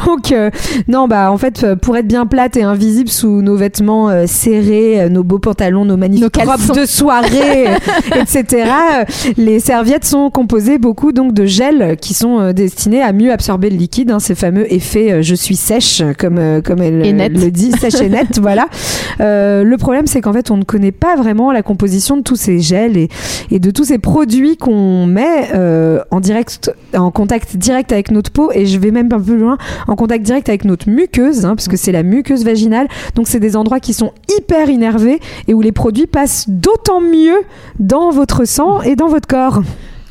Donc, 0.04 0.32
euh, 0.32 0.50
non, 0.88 1.06
bah 1.08 1.30
en 1.30 1.38
fait, 1.38 1.62
euh, 1.64 1.76
pour 1.76 1.96
être 1.96 2.06
bien 2.08 2.26
plate 2.26 2.56
et 2.56 2.62
invisible 2.62 3.08
sous 3.08 3.42
nos 3.42 3.56
vêtements 3.56 4.08
euh, 4.08 4.24
serrés, 4.26 5.08
nos 5.10 5.22
beaux 5.22 5.38
pantalons, 5.38 5.84
nos 5.84 5.96
magnifiques 5.96 6.36
Nos 6.36 6.50
robes 6.50 6.76
de 6.76 6.84
soirée, 6.86 7.66
etc., 8.20 8.64
les 9.36 9.60
serviettes 9.60 10.04
sont 10.04 10.30
composées 10.30 10.78
beaucoup 10.78 11.12
donc 11.12 11.32
de 11.32 11.44
gels 11.46 11.96
qui 12.00 12.14
sont 12.14 12.52
destinés 12.52 13.02
à 13.02 13.12
mieux 13.12 13.32
absorber 13.32 13.70
le 13.70 13.76
liquide. 13.76 14.10
hein, 14.10 14.18
ces 14.18 14.34
fameux 14.34 14.72
effets 14.72 15.22
je 15.22 15.34
suis 15.34 15.56
sèche, 15.56 16.02
comme 16.18 16.40
comme 16.64 16.82
elle 16.82 16.98
le 17.00 17.50
dit, 17.50 17.70
sèche 17.72 18.00
et 18.00 18.08
nette. 18.08 18.38
voilà. 18.40 18.66
Euh, 19.20 19.62
le 19.64 19.76
problème, 19.76 20.06
c'est 20.06 20.20
qu'en 20.20 20.32
fait, 20.32 20.50
on 20.50 20.56
ne 20.56 20.64
connaît 20.64 20.92
pas 20.92 21.16
vraiment 21.16 21.35
la 21.52 21.62
composition 21.62 22.16
de 22.16 22.22
tous 22.22 22.36
ces 22.36 22.58
gels 22.60 22.96
et, 22.96 23.58
de 23.58 23.70
tous 23.70 23.84
ces 23.84 23.98
produits 23.98 24.56
qu'on 24.56 25.06
met 25.06 25.48
euh, 25.54 26.00
en 26.10 26.20
direct, 26.20 26.72
en 26.94 27.10
contact 27.10 27.56
direct 27.56 27.92
avec 27.92 28.10
notre 28.10 28.30
peau. 28.30 28.50
Et 28.52 28.66
je 28.66 28.78
vais 28.78 28.90
même 28.90 29.06
un 29.06 29.18
peu 29.18 29.22
plus 29.22 29.38
loin, 29.38 29.58
en 29.86 29.96
contact 29.96 30.24
direct 30.24 30.48
avec 30.48 30.64
notre 30.64 30.88
muqueuse, 30.88 31.44
hein, 31.44 31.54
parce 31.56 31.68
que 31.68 31.76
c'est 31.76 31.92
la 31.92 32.02
muqueuse 32.02 32.44
vaginale. 32.44 32.88
Donc, 33.14 33.28
c'est 33.28 33.40
des 33.40 33.56
endroits 33.56 33.80
qui 33.80 33.92
sont 33.92 34.12
hyper 34.38 34.68
innervés 34.68 35.20
et 35.48 35.54
où 35.54 35.60
les 35.60 35.72
produits 35.72 36.06
passent 36.06 36.48
d'autant 36.48 37.00
mieux 37.00 37.42
dans 37.78 38.10
votre 38.10 38.44
sang 38.44 38.82
et 38.82 38.96
dans 38.96 39.08
votre 39.08 39.28
corps. 39.28 39.62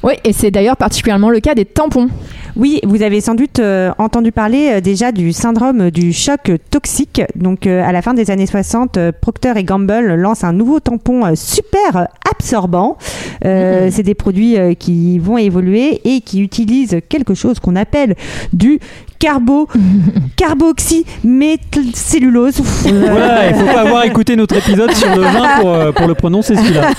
Oui, 0.04 0.14
et 0.24 0.34
c'est 0.34 0.52
d'ailleurs 0.52 0.78
particulièrement 0.78 1.32
le 1.32 1.40
cas 1.40 1.56
des 1.56 1.66
tampons. 1.66 2.10
Oui, 2.58 2.80
vous 2.86 3.02
avez 3.02 3.20
sans 3.20 3.36
doute 3.36 3.60
euh, 3.60 3.92
entendu 3.98 4.32
parler 4.32 4.76
euh, 4.76 4.80
déjà 4.82 5.12
du 5.12 5.34
syndrome 5.34 5.92
du 5.92 6.14
choc 6.14 6.52
toxique. 6.72 7.22
Donc, 7.36 7.68
euh, 7.68 7.84
à 7.84 7.92
la 7.92 8.02
fin 8.02 8.14
des 8.14 8.32
années 8.32 8.46
60, 8.46 8.96
euh, 8.96 9.12
Procter 9.12 9.52
et 9.58 9.66
Gamble 9.66 10.16
lancent 10.16 10.46
un 10.46 10.54
nouveau 10.54 10.80
tampon 10.80 11.36
super 11.36 12.08
absorbant. 12.32 12.98
Euh, 13.44 13.90
C'est 13.92 14.04
des 14.04 14.16
produits 14.16 14.56
qui 14.80 15.20
vont 15.20 15.38
évoluer 15.38 16.00
et 16.06 16.22
qui 16.22 16.42
utilisent 16.42 17.02
quelque 17.10 17.34
chose 17.34 17.60
qu'on 17.60 17.76
appelle 17.76 18.16
du 18.54 18.80
carbo, 19.20 19.68
carboxy, 20.36 21.06
méthylcellulose. 21.24 22.62
Voilà, 22.84 23.50
il 23.50 23.56
faut 23.56 23.66
pas 23.66 23.82
avoir 23.82 24.04
écouté 24.06 24.36
notre 24.36 24.56
épisode 24.58 24.92
sur 24.94 25.16
le 25.16 25.22
vin 25.24 25.60
pour, 25.60 25.70
euh, 25.70 25.92
pour 25.92 26.08
le 26.08 26.16
prononcer 26.16 26.56
celui-là. 26.56 26.90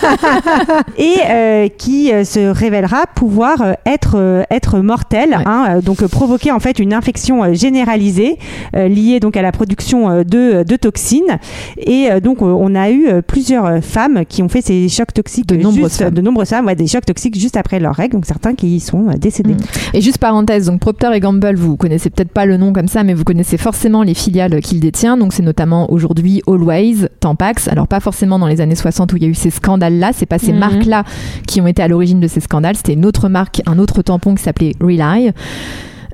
et 0.98 1.14
euh, 1.28 1.68
qui 1.76 2.12
euh, 2.12 2.24
se 2.24 2.40
révélera 2.52 3.04
pouvoir 3.14 3.60
euh, 3.62 3.72
être, 3.84 4.14
euh, 4.16 4.42
être 4.50 4.78
mortel, 4.80 5.30
Ouais. 5.30 5.42
hein, 5.46 5.80
donc 5.82 6.02
euh, 6.02 6.08
provoquer 6.08 6.52
en 6.52 6.60
fait 6.60 6.78
une 6.78 6.92
infection 6.92 7.42
euh, 7.44 7.52
généralisée 7.54 8.38
euh, 8.74 8.88
liée 8.88 9.20
donc 9.20 9.36
à 9.36 9.42
la 9.42 9.52
production 9.52 10.10
euh, 10.10 10.24
de, 10.24 10.62
de 10.66 10.76
toxines. 10.76 11.38
Et 11.78 12.10
euh, 12.10 12.20
donc 12.20 12.42
euh, 12.42 12.44
on 12.46 12.74
a 12.74 12.90
eu 12.90 13.06
plusieurs 13.26 13.82
femmes 13.82 14.24
qui 14.28 14.42
ont 14.42 14.48
fait 14.48 14.60
ces 14.62 14.88
chocs 14.88 15.12
toxiques, 15.12 15.46
De 15.46 15.56
nombreuses 15.56 15.90
juste- 15.90 16.02
femmes. 16.04 16.14
de 16.14 16.20
nombreuses 16.20 16.48
femmes, 16.48 16.66
ouais, 16.66 16.74
des 16.74 16.86
chocs 16.86 17.04
toxiques 17.06 17.38
juste 17.38 17.56
après 17.56 17.78
leurs 17.80 17.94
règles, 17.94 18.14
donc 18.14 18.26
certains 18.26 18.54
qui 18.54 18.76
y 18.76 18.80
sont 18.80 19.08
euh, 19.08 19.12
décédés. 19.16 19.56
Et 19.94 20.00
juste 20.00 20.18
parenthèse, 20.18 20.66
donc 20.66 20.80
Procter 20.80 21.10
et 21.14 21.20
Gamble, 21.20 21.54
vous 21.56 21.76
connaissez 21.76 22.05
peut-être 22.10 22.30
pas 22.32 22.46
le 22.46 22.56
nom 22.56 22.72
comme 22.72 22.88
ça, 22.88 23.04
mais 23.04 23.14
vous 23.14 23.24
connaissez 23.24 23.56
forcément 23.56 24.02
les 24.02 24.14
filiales 24.14 24.60
qu'il 24.60 24.80
détient. 24.80 25.16
Donc 25.16 25.32
c'est 25.32 25.42
notamment 25.42 25.90
aujourd'hui 25.92 26.42
Always, 26.46 27.08
Tampax. 27.20 27.68
Alors 27.68 27.88
pas 27.88 28.00
forcément 28.00 28.38
dans 28.38 28.46
les 28.46 28.60
années 28.60 28.74
60 28.74 29.12
où 29.12 29.16
il 29.16 29.22
y 29.22 29.26
a 29.26 29.28
eu 29.28 29.34
ces 29.34 29.50
scandales-là, 29.50 30.10
c'est 30.14 30.26
pas 30.26 30.38
ces 30.38 30.52
Mhm. 30.52 30.58
marques-là 30.58 31.04
qui 31.46 31.60
ont 31.60 31.66
été 31.66 31.82
à 31.82 31.88
l'origine 31.88 32.20
de 32.20 32.28
ces 32.28 32.40
scandales. 32.40 32.76
C'était 32.76 32.94
une 32.94 33.06
autre 33.06 33.28
marque, 33.28 33.62
un 33.66 33.78
autre 33.78 34.02
tampon 34.02 34.34
qui 34.34 34.42
s'appelait 34.42 34.72
Rely. 34.80 35.32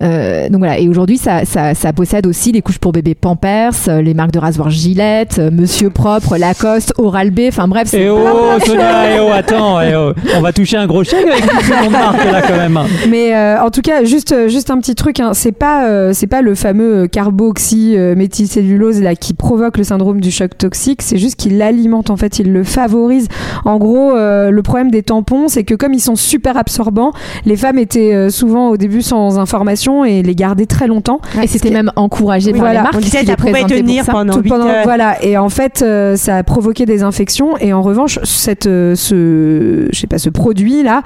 Euh, 0.03 0.49
donc 0.49 0.59
voilà, 0.59 0.79
et 0.79 0.89
aujourd'hui 0.89 1.19
ça, 1.19 1.45
ça, 1.45 1.75
ça 1.75 1.93
possède 1.93 2.27
aussi 2.27 2.53
des 2.53 2.63
couches 2.63 2.79
pour 2.79 2.93
bébé 2.93 3.15
Pampers, 3.15 3.73
euh, 3.89 4.03
les 4.03 4.15
marques 4.15 4.33
de 4.33 4.39
rasoir 4.39 4.71
Gillette, 4.71 5.39
euh, 5.39 5.51
Monsieur 5.53 5.91
Propre, 5.91 6.37
Lacoste, 6.37 6.93
Oral-B, 6.99 7.41
enfin 7.49 7.69
bref, 7.69 7.89
c'est 7.89 8.03
Eh 8.03 8.11
oh, 8.11 8.59
Sonia, 8.65 9.15
eh 9.15 9.21
oh, 9.21 9.31
attends, 9.33 9.81
eh 9.81 9.95
oh. 9.95 10.13
on 10.37 10.41
va 10.41 10.53
toucher 10.53 10.77
un 10.77 10.87
gros 10.87 11.05
chèque 11.05 11.27
avec 11.27 11.47
tout 11.47 11.61
ce 11.61 11.91
marque 11.91 12.25
là 12.25 12.43
quand 12.43 12.57
même. 12.57 12.79
Mais 13.09 13.35
euh, 13.35 13.63
en 13.63 13.71
tout 13.71 13.83
cas, 13.83 14.05
juste, 14.05 14.33
euh, 14.33 14.49
juste 14.49 14.71
un 14.71 14.79
petit 14.79 14.95
truc, 14.95 15.21
hein, 15.21 15.31
c'est 15.35 15.53
pas, 15.53 15.87
euh, 15.87 16.13
c'est 16.13 16.27
pas 16.27 16.43
le 16.43 16.55
fameux 16.55 17.07
carboxy 17.07 17.97
méthylcellulose 18.17 19.01
là 19.01 19.15
qui 19.15 19.35
provoque 19.35 19.79
le 19.79 19.85
syndrome 19.85 20.21
du 20.21 20.31
choc 20.31 20.57
toxique, 20.59 21.03
c'est 21.03 21.19
juste 21.19 21.37
qu'il 21.37 21.59
l'alimente 21.59 22.11
en 22.11 22.17
fait, 22.17 22.39
il 22.39 22.53
le 22.53 22.65
favorise. 22.65 23.29
En 23.65 23.79
gros, 23.79 24.17
euh, 24.17 24.51
le 24.51 24.63
problème 24.63 24.91
des 24.91 25.03
tampons, 25.03 25.49
c'est 25.49 25.65
que 25.65 25.75
comme 25.75 25.93
ils 25.95 26.01
sont 26.01 26.17
super 26.17 26.57
absorbants, 26.57 27.13
les 27.45 27.57
femmes 27.57 27.79
étaient 27.79 28.15
euh, 28.15 28.31
souvent 28.31 28.71
au 28.71 28.77
début 28.77 29.03
sans 29.03 29.39
information 29.39 29.92
et 30.05 30.23
les 30.23 30.35
gardaient 30.35 30.67
très 30.67 30.87
longtemps. 30.87 31.21
Et 31.43 31.47
c'était 31.47 31.71
même 31.71 31.91
encouragé 31.97 32.49
Oui, 32.53 32.59
par 32.59 32.61
voilà. 32.69 32.81
les 32.81 32.83
marques. 32.85 32.95
On 32.97 33.01
disait 33.01 33.25
pouvait 33.37 33.65
tenir 33.65 34.05
ça. 34.05 34.13
pendant 34.13 34.35
Tout 34.35 34.43
8 34.43 34.49
pendant- 34.49 34.67
heures. 34.67 34.85
voilà 34.85 35.23
et 35.23 35.37
en 35.39 35.49
fait 35.49 35.83
euh, 35.83 36.17
ça 36.17 36.37
a 36.37 36.43
provoqué 36.43 36.87
des 36.87 37.03
infections 37.03 37.57
et 37.59 37.73
en 37.73 37.83
revanche 37.83 38.19
cette 38.25 38.67
euh, 38.67 38.95
ce 38.95 39.89
je 39.93 39.99
sais 39.99 40.07
pas 40.07 40.19
ce 40.19 40.31
produit 40.31 40.83
là 40.83 41.03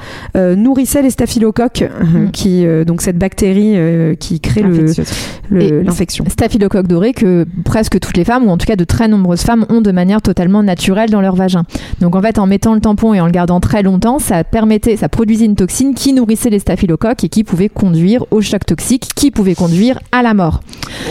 nourrissait 0.55 1.03
les 1.03 1.11
staphylocoques 1.11 1.83
euh, 1.83 2.05
Mhm. 2.05 2.31
qui 2.31 2.67
euh, 2.67 2.85
donc 2.85 3.03
cette 3.03 3.19
bactérie 3.19 3.73
euh, 3.77 4.15
qui 4.15 4.41
crée 4.41 4.63
le- 4.63 4.75
Infectieuse. 4.85 5.09
le- 5.51 5.83
l'infection 5.83 6.25
staphylocoque 6.29 6.87
doré 6.87 7.13
que 7.13 7.47
presque 7.65 7.99
toutes 8.01 8.17
les 8.17 8.25
femmes, 8.25 8.47
ou 8.47 8.51
en 8.51 8.59
tout 8.59 8.67
cas 8.67 8.77
de 8.77 8.85
très 8.85 9.09
nombreuses 9.09 9.43
femmes, 9.43 9.65
ont 9.69 9.81
de 9.81 9.93
manière 9.93 10.21
totalement 10.23 10.63
naturelle 10.63 11.11
dans 11.11 11.21
leur 11.21 11.35
vagin. 11.37 11.65
Donc 12.01 12.15
en 12.17 12.21
fait, 12.23 12.39
en 12.39 12.47
mettant 12.47 12.75
le 12.75 12.81
tampon 12.81 13.15
et 13.15 13.21
en 13.21 13.27
le 13.27 13.33
gardant 13.33 13.61
très 13.61 13.83
longtemps, 13.83 14.19
ça 14.19 14.45
permettait, 14.45 14.97
ça 14.97 15.09
produisait 15.09 15.45
une 15.47 15.55
toxine 15.57 15.95
qui 15.95 16.13
nourrissait 16.13 16.51
les 16.51 16.59
staphylocoques 16.59 17.25
et 17.25 17.29
qui 17.29 17.45
pouvait 17.45 17.69
conduire 17.69 18.25
au 18.31 18.41
choc 18.41 18.65
toxique, 18.67 18.76
qui 18.77 19.31
pouvait 19.31 19.55
conduire 19.55 19.99
à 20.13 20.23
la 20.23 20.35
mort. 20.35 20.61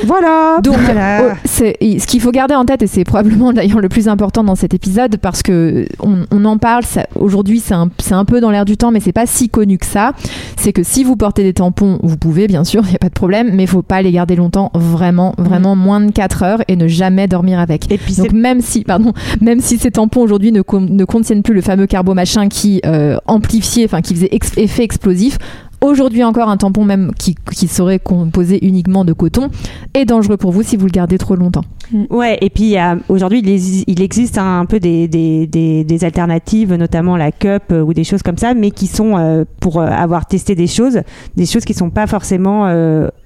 Voilà. 0.06 0.60
Donc, 0.64 0.78
Voilà. 0.78 1.22
oh, 1.24 1.38
ce 1.46 2.06
qu'il 2.08 2.22
faut 2.22 2.32
garder 2.32 2.56
en 2.56 2.66
tête, 2.66 2.82
et 2.82 2.88
c'est 2.88 3.04
probablement 3.04 3.54
d'ailleurs 3.54 3.80
le 3.82 3.90
plus 3.90 4.08
important 4.08 4.44
dans 4.44 4.56
cet 4.56 4.74
épisode, 4.74 5.18
parce 5.18 5.42
que 5.44 5.86
on, 6.02 6.26
on 6.32 6.46
en 6.46 6.58
parle, 6.58 6.84
aujourd'hui 7.16 7.60
c'est 7.60 7.74
un, 7.74 8.26
peu 8.26 8.40
dans 8.42 8.52
l'air 8.52 8.66
du 8.66 8.78
temps, 8.78 8.92
mais 8.92 9.00
c'est 9.00 9.12
pas 9.12 9.26
si 9.26 9.50
connu 9.50 9.78
que 9.78 9.86
ça. 9.86 10.14
C'est 10.58 10.74
que 10.74 10.84
si 10.84 11.04
vous 11.04 11.16
portez 11.16 11.44
des 11.44 11.54
tampons, 11.54 12.00
vous 12.04 12.18
pouvez 12.18 12.48
bien 12.48 12.64
sûr, 12.64 12.84
il 12.86 12.90
n'y 12.90 12.96
a 12.96 13.00
pas 13.00 13.10
de 13.10 13.14
problème, 13.14 13.52
mais 13.54 13.64
il 13.64 13.70
faut 13.70 13.82
pas 13.82 14.02
les 14.02 14.12
garder 14.12 14.36
longtemps, 14.36 14.72
vraiment, 14.74 15.34
vraiment 15.38 15.76
moins 15.76 16.00
de 16.02 16.12
4 16.12 16.44
heures 16.44 16.62
et 16.68 16.76
ne 16.76 16.88
jamais 16.88 17.28
dormir 17.28 17.60
avec. 17.60 17.92
Et 17.92 17.98
puis 17.98 18.16
Donc 18.16 18.32
même 18.32 18.62
si, 18.62 18.84
pardon, 18.84 19.14
même 19.42 19.62
si 19.62 19.78
ces 19.78 19.92
tampons 19.92 20.22
aujourd'hui 20.22 20.52
ne, 20.52 20.62
con- 20.62 20.82
ne 20.90 21.06
contiennent 21.06 21.44
plus 21.44 21.54
le 21.54 21.62
fameux 21.62 21.88
carbomachin 21.88 22.48
qui 22.48 22.82
euh, 22.86 23.18
amplifiait, 23.28 23.86
enfin 23.86 24.02
qui 24.02 24.14
faisait 24.16 24.30
ex- 24.32 24.58
effet 24.58 24.84
explosif, 24.84 25.38
aujourd'hui 25.82 26.24
encore 26.24 26.50
un 26.50 26.58
tampon 26.58 26.84
même 26.86 27.12
qui, 27.18 27.36
qui 27.54 27.68
serait 27.68 28.00
composé 28.00 28.66
uniquement 28.66 29.06
de 29.06 29.14
coton 29.14 29.50
est 29.94 30.06
dangereux 30.06 30.38
pour 30.38 30.52
vous 30.52 30.64
si 30.64 30.78
vous 30.78 30.86
le 30.86 30.92
gardez 30.92 31.18
trop 31.18 31.36
longtemps. 31.36 31.64
Ouais, 32.10 32.38
et 32.42 32.50
puis 32.50 32.76
aujourd'hui, 33.10 33.40
il, 33.44 33.50
exi- 33.50 33.84
il 33.86 34.02
existe 34.02 34.40
un 34.40 34.66
peu 34.66 34.80
des, 34.80 35.08
des, 35.08 35.46
des, 35.46 35.84
des 35.84 36.04
alternatives, 36.04 36.74
notamment 36.74 37.16
la 37.16 37.32
cup 37.32 37.64
euh, 37.72 37.82
ou 37.84 37.94
des 37.94 38.04
choses 38.04 38.24
comme 38.24 38.38
ça, 38.40 38.56
mais 38.56 38.72
qui 38.72 38.88
sont, 38.88 39.18
euh, 39.18 39.44
pour 39.60 39.80
euh, 39.80 39.86
avoir 39.86 40.26
testé 40.26 40.56
des 40.56 40.66
choses, 40.66 41.02
des 41.36 41.46
choses 41.46 41.64
qui 41.64 41.76
sont 41.76 41.92
pas 41.92 42.08
forcément 42.08 42.66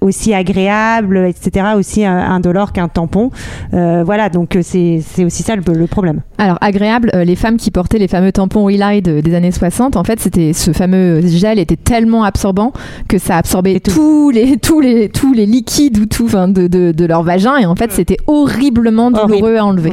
aussi 0.00 0.34
agréables, 0.34 1.16
etc., 1.26 1.68
aussi 1.76 2.04
indolores 2.04 2.72
qu'un 2.72 2.88
tampon. 2.88 3.30
Euh, 3.72 4.02
voilà, 4.04 4.28
donc 4.28 4.58
c'est 4.62 5.00
aussi 5.24 5.42
ça 5.42 5.56
le, 5.56 5.62
le 5.72 5.86
problème. 5.86 6.20
Alors 6.36 6.58
agréable, 6.60 7.10
les 7.14 7.36
femmes 7.36 7.56
qui 7.56 7.70
portaient 7.70 7.98
les 7.98 8.08
fameux 8.08 8.32
tampons 8.32 8.64
Relight 8.66 9.04
de- 9.04 9.20
des 9.20 9.34
années 9.34 9.50
60, 9.52 9.96
en 9.96 10.04
fait, 10.04 10.20
c'était 10.20 10.52
ce 10.52 10.72
fameux 10.72 11.20
gel 11.26 11.58
était 11.58 11.76
tellement 11.76 12.24
absorbant 12.40 12.72
que 13.06 13.18
ça 13.18 13.36
absorbait 13.36 13.80
tout. 13.80 13.90
tous 13.92 14.30
les 14.30 14.56
tous 14.62 14.80
les 14.80 15.08
tous 15.10 15.34
les 15.34 15.44
liquides 15.44 15.98
ou 15.98 16.06
tout 16.06 16.26
de, 16.26 16.68
de, 16.68 16.92
de 16.92 17.04
leur 17.04 17.22
vagin 17.22 17.58
et 17.58 17.66
en 17.66 17.76
fait 17.76 17.92
c'était 17.92 18.16
horriblement 18.26 19.10
douloureux 19.10 19.56
à 19.56 19.64
enlever. 19.64 19.92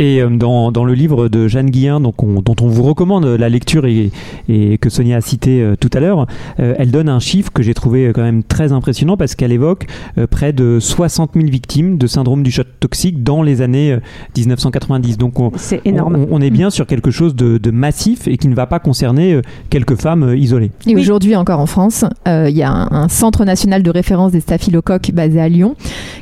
Et 0.00 0.20
euh, 0.20 0.28
dans, 0.28 0.72
dans 0.72 0.84
le 0.84 0.92
livre 0.94 1.28
de 1.28 1.46
Jeanne 1.46 1.70
Guillain, 1.70 2.00
donc 2.00 2.20
on- 2.22 2.42
dont 2.42 2.56
on 2.60 2.66
vous 2.66 2.82
recommande 2.82 3.24
la 3.26 3.48
lecture 3.48 3.86
et, 3.86 4.10
et 4.48 4.76
que 4.78 4.90
Sonia 4.90 5.18
a 5.18 5.20
cité 5.20 5.62
euh, 5.62 5.76
tout 5.78 5.90
à 5.92 6.00
l'heure, 6.00 6.26
euh, 6.58 6.74
elle 6.78 6.90
donne 6.90 7.08
un 7.08 7.20
chiffre 7.20 7.52
que 7.52 7.62
j'ai 7.62 7.74
trouvé 7.74 8.10
quand 8.12 8.22
même 8.22 8.42
très 8.42 8.72
impressionnant 8.72 9.16
parce 9.16 9.36
qu'elle 9.36 9.52
évoque 9.52 9.86
euh, 10.18 10.26
près 10.26 10.52
de 10.52 10.78
60 10.80 11.30
000 11.34 11.46
victimes 11.46 11.96
de 11.96 12.06
syndrome 12.08 12.42
du 12.42 12.50
choc 12.50 12.66
toxique 12.80 13.22
dans 13.22 13.42
les 13.42 13.62
années 13.62 13.92
euh, 13.92 14.00
1990. 14.36 15.16
Donc 15.16 15.38
on, 15.38 15.52
C'est 15.56 15.80
énorme. 15.84 16.16
on, 16.28 16.38
on 16.38 16.40
est 16.40 16.50
bien 16.50 16.70
sur 16.70 16.86
quelque 16.88 17.12
chose 17.12 17.36
de, 17.36 17.58
de 17.58 17.70
massif 17.70 18.26
et 18.26 18.36
qui 18.36 18.48
ne 18.48 18.54
va 18.56 18.66
pas 18.66 18.80
concerner 18.80 19.40
quelques 19.70 19.94
femmes 20.00 20.34
isolées. 20.36 20.72
Et 20.88 20.94
Oui. 20.96 21.00
aujourd'hui 21.02 21.36
encore 21.36 21.60
en 21.60 21.66
France, 21.66 22.04
euh, 22.26 22.48
il 22.50 22.56
y 22.56 22.62
a 22.64 22.70
un, 22.72 22.88
un 22.90 23.08
centre 23.08 23.44
national 23.44 23.84
de 23.84 23.90
référence 23.90 24.32
des 24.32 24.40
staphylocoques 24.40 25.12
basé 25.12 25.40
à 25.40 25.48
Lyon 25.48 25.76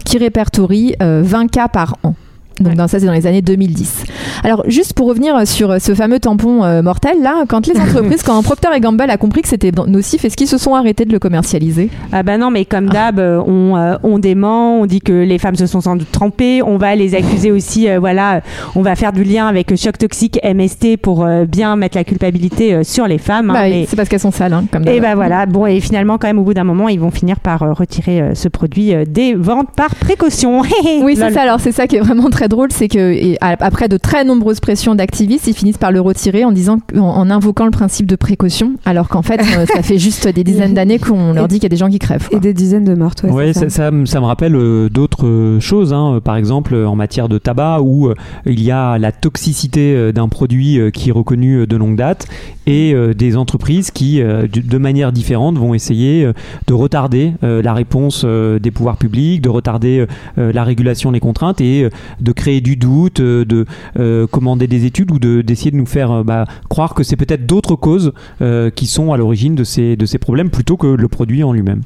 qui 0.04 0.18
répertorie 0.18 0.94
euh, 1.02 1.22
20 1.24 1.46
cas 1.50 1.68
par 1.68 1.96
an. 2.02 2.14
Donc 2.62 2.72
Ouais. 2.72 2.76
dans 2.76 2.88
ça 2.88 2.98
c'est 3.00 3.06
dans 3.06 3.12
les 3.12 3.26
années 3.26 3.42
2010. 3.42 4.04
Alors 4.44 4.62
juste 4.66 4.94
pour 4.94 5.06
revenir 5.08 5.46
sur 5.46 5.80
ce 5.80 5.94
fameux 5.94 6.18
tampon 6.20 6.64
euh, 6.64 6.82
mortel 6.82 7.16
là, 7.22 7.44
quand 7.48 7.66
les 7.66 7.78
entreprises, 7.80 8.22
quand 8.22 8.40
Procter 8.42 8.68
et 8.74 8.80
Gamble 8.80 9.08
a 9.10 9.16
compris 9.16 9.42
que 9.42 9.48
c'était 9.48 9.70
nocif, 9.86 10.24
est-ce 10.24 10.36
qu'ils 10.36 10.48
se 10.48 10.58
sont 10.58 10.74
arrêtés 10.74 11.04
de 11.04 11.12
le 11.12 11.18
commercialiser? 11.18 11.90
Ah 12.12 12.22
bah 12.22 12.38
non, 12.38 12.50
mais 12.50 12.64
comme 12.64 12.88
d'hab, 12.88 13.18
euh, 13.18 13.40
on, 13.46 13.76
euh, 13.76 13.96
on 14.02 14.18
dément, 14.18 14.80
on 14.80 14.86
dit 14.86 15.00
que 15.00 15.12
les 15.12 15.38
femmes 15.38 15.56
se 15.56 15.66
sont 15.66 15.80
sans 15.80 15.96
doute 15.96 16.10
trompées, 16.12 16.62
on 16.62 16.76
va 16.78 16.94
les 16.96 17.14
accuser 17.14 17.50
aussi, 17.50 17.88
euh, 17.88 17.98
voilà, 17.98 18.36
euh, 18.36 18.40
on 18.76 18.82
va 18.82 18.94
faire 18.96 19.12
du 19.12 19.24
lien 19.24 19.46
avec 19.46 19.74
choc 19.76 19.98
toxique, 19.98 20.38
MST 20.44 20.96
pour 20.96 21.24
euh, 21.24 21.44
bien 21.44 21.76
mettre 21.76 21.96
la 21.96 22.04
culpabilité 22.04 22.74
euh, 22.74 22.84
sur 22.84 23.06
les 23.06 23.18
femmes. 23.18 23.50
hein, 23.50 23.54
Bah 23.54 23.68
mais- 23.68 23.86
C'est 23.88 23.96
parce 23.96 24.08
qu'elles 24.08 24.20
sont 24.20 24.30
sales, 24.32 24.52
hein, 24.52 24.64
comme 24.72 24.82
Et 24.82 25.00
d'hab. 25.00 25.02
bah 25.02 25.14
voilà, 25.14 25.46
bon, 25.46 25.66
et 25.66 25.80
finalement, 25.80 26.18
quand 26.18 26.26
même, 26.28 26.38
au 26.38 26.42
bout 26.44 26.54
d'un 26.54 26.64
moment, 26.64 26.88
ils 26.88 27.00
vont 27.00 27.10
finir 27.10 27.40
par 27.40 27.62
euh, 27.62 27.72
retirer 27.72 28.20
euh, 28.20 28.34
ce 28.34 28.48
produit 28.48 28.94
euh, 28.94 29.04
des 29.08 29.34
ventes 29.34 29.68
par 29.76 29.94
précaution. 29.94 30.62
Oui, 31.02 31.16
c'est 31.16 31.30
ça. 31.32 31.42
Alors, 31.42 31.58
c'est 31.60 31.72
ça 31.72 31.86
qui 31.86 31.96
est 31.96 32.00
vraiment 32.00 32.30
très 32.30 32.48
drôle, 32.52 32.68
c'est 32.72 32.88
que 32.88 33.12
et 33.12 33.36
après 33.40 33.88
de 33.88 33.96
très 33.96 34.24
nombreuses 34.24 34.60
pressions 34.60 34.94
d'activistes, 34.94 35.46
ils 35.48 35.54
finissent 35.54 35.78
par 35.78 35.90
le 35.92 36.00
retirer 36.00 36.44
en 36.44 36.52
disant, 36.52 36.78
en, 36.96 37.00
en 37.00 37.30
invoquant 37.30 37.64
le 37.64 37.70
principe 37.70 38.06
de 38.06 38.16
précaution, 38.16 38.74
alors 38.84 39.08
qu'en 39.08 39.22
fait, 39.22 39.40
euh, 39.40 39.66
ça 39.66 39.82
fait 39.82 39.98
juste 39.98 40.28
des 40.28 40.44
dizaines 40.44 40.74
d'années 40.74 40.98
qu'on 40.98 41.32
leur 41.32 41.48
dit 41.48 41.56
qu'il 41.56 41.64
y 41.64 41.66
a 41.66 41.68
des 41.70 41.76
gens 41.76 41.88
qui 41.90 41.98
crèvent. 41.98 42.28
quoi. 42.28 42.38
et 42.38 42.40
des 42.40 42.54
dizaines 42.54 42.84
de 42.84 42.94
mortes 42.94 43.22
ouais, 43.24 43.30
Ouais, 43.32 43.52
c'est 43.52 43.70
ça, 43.70 43.84
ça 43.84 43.90
me- 43.90 44.06
ça 44.06 44.20
me 44.20 44.26
rappelle 44.26 44.54
euh, 44.54 44.88
d'autres 44.88 45.26
euh, 45.26 45.60
choses. 45.60 45.92
hein. 45.92 46.20
Par 46.22 46.36
exemple, 46.36 46.74
en 46.74 46.94
matière 46.94 47.28
de 47.28 47.38
tabac, 47.38 47.80
où 47.82 48.08
euh, 48.08 48.14
il 48.46 48.62
y 48.62 48.70
a 48.70 48.98
la 48.98 49.10
toxicité 49.12 49.94
euh, 49.94 50.12
d'un 50.12 50.28
produit 50.28 50.78
euh, 50.78 50.90
qui 50.90 51.08
est 51.08 51.12
reconnu 51.12 51.54
euh, 51.60 51.66
de 51.66 51.76
longue 51.76 51.96
date 51.96 52.26
et 52.66 52.92
euh, 52.94 53.14
des 53.14 53.36
entreprises 53.36 53.90
qui, 53.90 54.20
euh, 54.20 54.42
de, 54.42 54.60
de 54.60 54.78
manière 54.78 55.10
différente, 55.12 55.58
vont 55.58 55.74
essayer 55.74 56.24
euh, 56.24 56.32
de 56.68 56.74
retarder 56.74 57.32
euh, 57.42 57.62
la 57.62 57.72
réponse 57.74 58.22
euh, 58.24 58.58
des 58.58 58.70
pouvoirs 58.70 58.96
publics, 58.98 59.40
de 59.42 59.48
retarder 59.48 60.06
euh, 60.38 60.52
la 60.52 60.62
régulation 60.64 61.10
des 61.12 61.20
contraintes 61.20 61.60
et 61.60 61.84
euh, 61.84 61.90
de 62.32 62.34
créer 62.34 62.60
du 62.60 62.76
doute, 62.76 63.20
euh, 63.20 63.44
de 63.44 63.66
euh, 63.98 64.26
commander 64.26 64.66
des 64.66 64.86
études 64.86 65.10
ou 65.12 65.18
de 65.18 65.42
d'essayer 65.42 65.70
de 65.70 65.76
nous 65.76 65.86
faire 65.86 66.10
euh, 66.10 66.22
bah, 66.24 66.46
croire 66.68 66.94
que 66.94 67.02
c'est 67.02 67.16
peut-être 67.16 67.46
d'autres 67.46 67.76
causes 67.76 68.12
euh, 68.40 68.70
qui 68.70 68.86
sont 68.86 69.12
à 69.12 69.16
l'origine 69.16 69.54
de 69.54 69.64
ces 69.64 69.96
de 69.96 70.06
ces 70.06 70.18
problèmes 70.18 70.50
plutôt 70.50 70.76
que 70.76 70.86
le 70.86 71.08
produit 71.08 71.44
en 71.44 71.52
lui-même. 71.52 71.82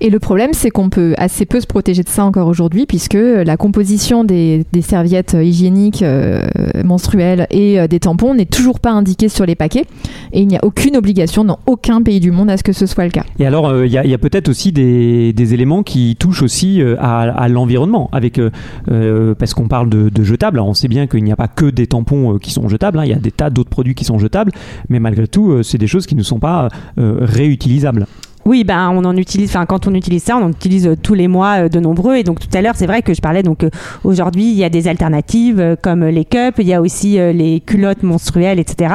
Et 0.00 0.10
le 0.10 0.20
problème, 0.20 0.50
c'est 0.52 0.70
qu'on 0.70 0.90
peut 0.90 1.14
assez 1.18 1.44
peu 1.44 1.60
se 1.60 1.66
protéger 1.66 2.04
de 2.04 2.08
ça 2.08 2.24
encore 2.24 2.46
aujourd'hui, 2.46 2.86
puisque 2.86 3.18
la 3.18 3.56
composition 3.56 4.22
des, 4.22 4.64
des 4.72 4.82
serviettes 4.82 5.36
hygiéniques 5.40 6.02
euh, 6.02 6.46
menstruelles 6.84 7.48
et 7.50 7.88
des 7.88 7.98
tampons 7.98 8.34
n'est 8.34 8.46
toujours 8.46 8.78
pas 8.78 8.92
indiquée 8.92 9.28
sur 9.28 9.44
les 9.44 9.56
paquets. 9.56 9.86
Et 10.32 10.40
il 10.40 10.46
n'y 10.46 10.56
a 10.56 10.64
aucune 10.64 10.96
obligation 10.96 11.44
dans 11.44 11.58
aucun 11.66 12.00
pays 12.00 12.20
du 12.20 12.30
monde 12.30 12.48
à 12.48 12.56
ce 12.56 12.62
que 12.62 12.72
ce 12.72 12.86
soit 12.86 13.04
le 13.04 13.10
cas. 13.10 13.24
Et 13.40 13.46
alors, 13.46 13.84
il 13.84 13.90
y 13.90 13.96
a, 13.96 14.18
peut-être 14.18 14.48
aussi 14.48 14.70
des, 14.70 15.32
des 15.32 15.54
éléments 15.54 15.82
qui 15.82 16.14
touchent 16.16 16.42
aussi 16.42 16.80
à, 17.00 17.22
à 17.22 17.48
l'environnement, 17.48 18.08
avec 18.12 18.40
parce 19.48 19.54
qu'on 19.54 19.68
parle 19.68 19.88
de, 19.88 20.22
jetables. 20.22 20.58
Alors, 20.58 20.68
on 20.68 20.74
sait 20.74 20.88
bien 20.88 21.06
qu'il 21.06 21.24
n'y 21.24 21.32
a 21.32 21.36
pas 21.36 21.48
que 21.48 21.64
des 21.64 21.86
tampons 21.86 22.34
euh, 22.34 22.38
qui 22.38 22.50
sont 22.50 22.68
jetables. 22.68 22.98
hein. 22.98 23.04
il 23.06 23.10
y 23.10 23.14
a 23.14 23.18
des 23.18 23.30
tas 23.30 23.48
d'autres 23.48 23.70
produits 23.70 23.94
qui 23.94 24.04
sont 24.04 24.18
jetables, 24.18 24.52
mais 24.90 25.00
malgré 25.00 25.26
tout, 25.26 25.52
euh, 25.52 25.62
c'est 25.62 25.78
des 25.78 25.86
choses 25.86 26.06
qui 26.06 26.14
ne 26.14 26.22
sont 26.22 26.38
pas 26.38 26.68
euh, 26.98 27.16
réutilisables. 27.20 28.06
Oui, 28.44 28.64
ben 28.64 28.90
on 28.94 29.04
en 29.04 29.16
utilise. 29.16 29.50
Enfin, 29.50 29.66
quand 29.66 29.86
on 29.86 29.94
utilise 29.94 30.22
ça, 30.22 30.36
on 30.36 30.44
en 30.44 30.50
utilise 30.50 30.86
euh, 30.86 30.96
tous 31.00 31.14
les 31.14 31.28
mois 31.28 31.64
euh, 31.64 31.68
de 31.68 31.80
nombreux. 31.80 32.16
Et 32.16 32.22
donc 32.22 32.40
tout 32.40 32.48
à 32.54 32.62
l'heure, 32.62 32.76
c'est 32.76 32.86
vrai 32.86 33.02
que 33.02 33.12
je 33.12 33.20
parlais. 33.20 33.42
Donc 33.42 33.64
euh, 33.64 33.70
aujourd'hui, 34.04 34.44
il 34.44 34.56
y 34.56 34.64
a 34.64 34.70
des 34.70 34.88
alternatives 34.88 35.76
comme 35.82 36.04
les 36.04 36.24
cups. 36.24 36.58
Il 36.58 36.66
y 36.66 36.74
a 36.74 36.80
aussi 36.80 37.18
les 37.18 37.60
culottes 37.60 38.02
menstruelles, 38.02 38.58
etc. 38.58 38.94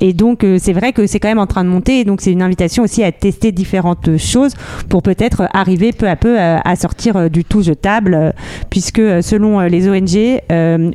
Et 0.00 0.12
donc 0.12 0.44
c'est 0.58 0.72
vrai 0.72 0.92
que 0.92 1.06
c'est 1.06 1.20
quand 1.20 1.28
même 1.28 1.38
en 1.38 1.46
train 1.46 1.64
de 1.64 1.68
monter. 1.68 2.00
Et 2.00 2.04
donc 2.04 2.20
c'est 2.20 2.32
une 2.32 2.42
invitation 2.42 2.82
aussi 2.82 3.02
à 3.02 3.12
tester 3.12 3.52
différentes 3.52 4.16
choses 4.16 4.54
pour 4.88 5.02
peut-être 5.02 5.48
arriver 5.52 5.92
peu 5.92 6.08
à 6.08 6.16
peu 6.16 6.38
à, 6.38 6.76
sortir 6.76 7.30
du 7.30 7.44
tout 7.44 7.62
jetable, 7.62 8.34
puisque 8.70 9.00
selon 9.22 9.60
les 9.60 9.88
ONG, 9.88 10.40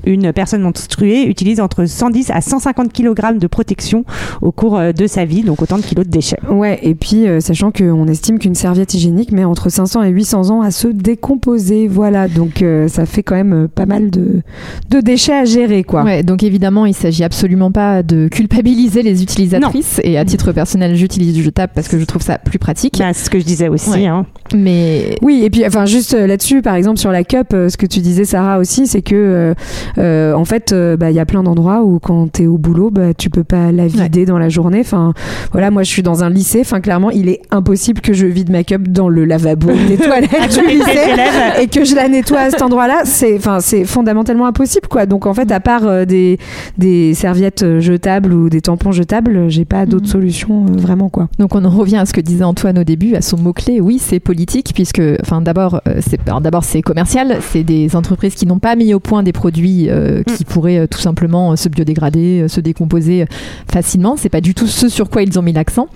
une 0.06 0.34
personne 0.34 0.62
menstruée 0.62 1.26
utilise 1.26 1.60
entre 1.60 1.86
110 1.86 2.32
à 2.32 2.42
150 2.42 2.94
kg 2.94 3.38
de 3.38 3.48
protection 3.48 4.06
au 4.42 4.52
cours 4.52 4.80
de 4.80 5.08
sa 5.08 5.26
vie, 5.26 5.44
donc 5.44 5.62
autant 5.62 5.78
de 5.78 5.84
kilos 5.84 6.06
de 6.06 6.12
déchets. 6.12 6.40
Ouais, 6.50 6.80
et 6.84 6.96
puis 6.96 7.26
sachant 7.40 7.72
qu'on 7.92 8.08
estime 8.08 8.40
qu'une 8.40 8.56
serviette 8.56 8.94
hygiénique 8.94 9.32
met 9.32 9.44
entre 9.44 9.70
500 9.70 10.04
et 10.04 10.10
800 10.10 10.50
ans 10.50 10.62
à 10.62 10.72
se 10.72 10.88
décomposer, 10.88 11.88
voilà, 11.88 12.28
donc 12.28 12.62
euh, 12.62 12.88
ça 12.88 13.06
fait 13.06 13.24
quand 13.24 13.36
même 13.36 13.54
euh, 13.54 13.68
pas 13.68 13.86
mal 13.86 14.10
de, 14.10 14.42
de 14.90 15.00
déchets 15.02 15.34
à 15.34 15.46
gérer, 15.46 15.84
quoi. 15.84 16.04
Ouais, 16.04 16.24
donc 16.24 16.44
évidemment, 16.44 16.86
il 16.86 16.94
s'agit 16.94 17.24
absolument 17.24 17.72
pas 17.72 18.04
de 18.04 18.28
culpabiliser 18.28 19.02
les 19.04 19.22
utilisatrices. 19.24 20.00
Et 20.04 20.18
à 20.18 20.26
titre 20.26 20.52
personnel, 20.52 20.96
j'utilise 20.96 21.34
du 21.34 21.44
jetable 21.44 21.74
parce 21.76 21.88
que 21.88 22.00
je 22.00 22.06
trouve 22.06 22.22
ça 22.22 22.38
plus 22.38 22.60
pratique. 22.60 22.98
Ben, 23.00 23.12
c'est 23.14 23.26
ce 23.26 23.30
que 23.30 23.40
je 23.40 23.46
disais 23.46 23.68
aussi. 23.68 23.90
Ouais. 23.90 24.06
hein. 24.08 24.26
Mais 24.56 25.16
Oui, 25.22 25.42
et 25.44 25.50
puis 25.50 25.66
enfin 25.66 25.86
juste 25.86 26.14
euh, 26.14 26.28
là-dessus, 26.28 26.62
par 26.62 26.76
exemple 26.76 27.00
sur 27.00 27.12
la 27.12 27.24
cup, 27.24 27.48
ce 27.52 27.78
que 27.78 27.86
tu 27.86 28.00
disais 28.00 28.26
Sarah 28.26 28.60
aussi, 28.60 28.88
c'est 28.88 29.02
que 29.02 29.54
euh, 29.98 30.34
en 30.34 30.46
fait, 30.46 30.72
euh, 30.72 30.98
bah, 30.98 31.12
il 31.12 31.16
y 31.16 31.20
a 31.20 31.26
plein 31.26 31.44
d'endroits 31.44 31.84
où 31.84 32.00
quand 32.00 32.32
t'es 32.32 32.48
au 32.48 32.58
boulot, 32.58 32.92
bah, 32.92 33.14
tu 33.14 33.30
peux 33.30 33.44
pas 33.44 33.72
la 33.72 33.88
vider 33.88 34.26
dans 34.26 34.38
la 34.38 34.50
journée. 34.50 34.82
Enfin, 34.82 35.14
voilà, 35.52 35.72
moi 35.72 35.84
je 35.84 35.90
suis 35.90 36.04
dans 36.04 36.24
un 36.24 36.30
lycée. 36.30 36.62
Enfin, 36.62 36.82
clairement, 36.82 37.10
il 37.12 37.30
est 37.30 37.42
impossible 37.52 37.71
que 38.02 38.14
je 38.14 38.26
vide 38.26 38.50
ma 38.52 38.64
cup 38.64 38.88
dans 38.90 39.10
le 39.10 39.26
lavabo 39.26 39.70
des 39.88 39.98
toilettes 39.98 40.60
du 40.60 40.68
lycée 40.68 41.16
et 41.62 41.68
que 41.68 41.86
je 41.86 41.96
la 41.96 42.08
nettoie 42.08 42.40
à 42.40 42.50
cet 42.50 42.62
endroit-là. 42.62 43.02
C'est 43.06 43.36
enfin 43.38 43.60
c'est 43.60 43.86
fondamentalement 43.86 44.46
impossible, 44.46 44.88
quoi. 44.88 45.06
Donc 45.06 45.26
en 45.26 45.34
fait, 45.34 45.52
à 45.52 45.60
part 45.60 45.86
euh, 45.88 46.06
des 46.06 46.38
des 46.78 47.14
serviettes 47.14 47.64
euh, 47.64 47.80
jetables 47.80 48.34
ou 48.34 48.50
des 48.50 48.62
tampons 48.62 48.92
jetables, 48.92 49.50
j'ai 49.50 49.66
pas 49.66 49.86
d'autres 49.86 50.06
Mhm. 50.06 50.12
solutions 50.12 50.66
euh, 50.66 50.80
vraiment, 50.80 51.10
quoi. 51.10 51.30
Donc 51.40 51.56
on 51.56 51.64
en 51.66 51.70
revient 51.70 51.98
à 51.98 52.06
ce 52.06 52.14
que 52.14 52.22
disait 52.22 52.44
Antoine 52.44 52.80
au 52.80 52.84
début, 52.84 53.16
à 53.16 53.22
son 53.22 53.38
mot-clé. 53.38 53.80
Oui, 53.82 54.00
c'est 54.00 54.20
politique, 54.20 54.72
puisque, 54.74 55.02
enfin, 55.22 55.42
d'abord, 55.42 55.82
euh, 55.88 56.00
c'est 56.06 56.20
d'abord 56.42 56.64
c'est 56.64 56.82
commercial. 56.82 57.38
C'est 57.52 57.64
des 57.64 57.96
entreprises 57.96 58.36
qui 58.36 58.46
n'ont 58.46 58.60
pas 58.60 58.76
mis 58.76 58.94
au 58.94 59.00
point 59.00 59.24
des 59.24 59.34
produits 59.34 59.88
euh, 59.90 60.24
qui 60.24 60.46
pourraient 60.46 60.80
euh, 60.80 60.88
tout 60.88 61.00
simplement 61.00 61.56
se 61.56 61.70
biodégrader, 61.70 62.46
se 62.48 62.60
décomposer 62.60 63.26
facilement. 63.72 64.16
C'est 64.18 64.30
pas 64.30 64.42
du 64.42 64.54
tout 64.54 64.68
ce 64.68 64.90
sur 64.90 65.10
quoi 65.10 65.24
ils 65.24 65.38
ont 65.40 65.42
mis 65.42 65.54
l'accent. 65.54 65.88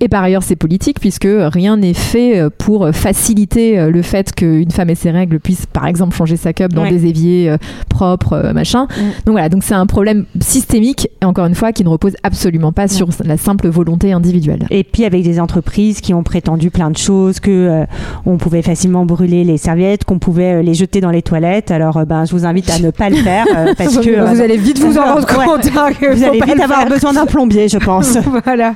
Et 0.00 0.08
par 0.08 0.22
ailleurs, 0.22 0.42
c'est 0.42 0.56
politique, 0.56 1.00
puisque 1.00 1.23
rien 1.28 1.76
n'est 1.76 1.94
fait 1.94 2.38
euh, 2.38 2.50
pour 2.56 2.88
faciliter 2.92 3.78
euh, 3.78 3.90
le 3.90 4.02
fait 4.02 4.34
qu'une 4.34 4.70
femme 4.70 4.90
et 4.90 4.94
ses 4.94 5.10
règles 5.10 5.40
puisse, 5.40 5.66
par 5.66 5.86
exemple, 5.86 6.14
changer 6.16 6.36
sa 6.36 6.52
cup 6.52 6.72
dans 6.72 6.82
Ouais. 6.82 6.90
des 6.90 7.06
éviers 7.06 7.50
euh, 7.50 7.56
propres, 7.88 8.50
machin. 8.54 8.86
Donc 9.24 9.32
voilà, 9.32 9.48
donc 9.48 9.62
c'est 9.64 9.74
un 9.74 9.86
problème 9.86 10.26
systémique, 10.40 11.08
et 11.22 11.24
encore 11.24 11.46
une 11.46 11.54
fois, 11.54 11.72
qui 11.72 11.82
ne 11.84 11.88
repose 11.88 12.14
absolument 12.22 12.72
pas 12.72 12.88
sur 12.88 13.08
la 13.24 13.36
simple 13.36 13.68
volonté 13.68 14.12
individuelle. 14.12 14.66
Et 14.70 14.84
puis 14.84 15.04
avec 15.04 15.22
des 15.22 15.40
entreprises 15.40 16.00
qui 16.00 16.12
ont 16.14 16.22
prétendu 16.22 16.70
plein 16.70 16.90
de 16.90 16.96
choses, 16.98 17.40
que 17.40 17.50
euh, 17.50 17.84
on 18.26 18.36
pouvait 18.36 18.62
facilement 18.62 19.04
brûler 19.06 19.44
les 19.44 19.56
serviettes, 19.56 20.04
qu'on 20.04 20.18
pouvait 20.18 20.62
les 20.62 20.74
jeter 20.74 21.00
dans 21.00 21.10
les 21.10 21.22
toilettes. 21.22 21.70
Alors 21.70 21.96
euh, 21.98 22.04
ben 22.04 22.24
je 22.24 22.32
vous 22.32 22.44
invite 22.46 22.68
à 22.70 22.78
ne 22.78 22.90
pas 22.90 23.08
le 23.10 23.16
faire 23.16 23.46
euh, 23.56 23.72
parce 23.78 23.96
que 23.98 24.34
vous 24.34 24.40
allez 24.40 24.56
vite 24.56 24.78
vous 24.80 24.98
en 24.98 25.14
rendre 25.14 25.26
compte. 25.26 25.66
hein, 25.76 25.88
que 25.98 26.14
vous 26.14 26.24
allez 26.24 26.40
vite 26.40 26.60
avoir 26.60 26.86
besoin 26.86 27.12
d'un 27.12 27.26
plombier, 27.26 27.68
je 27.68 27.78
pense. 27.78 28.16
voilà. 28.44 28.74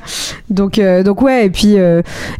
Donc 0.49 0.81
donc 1.05 1.23
ouais 1.23 1.47
et 1.47 1.50
puis 1.50 1.76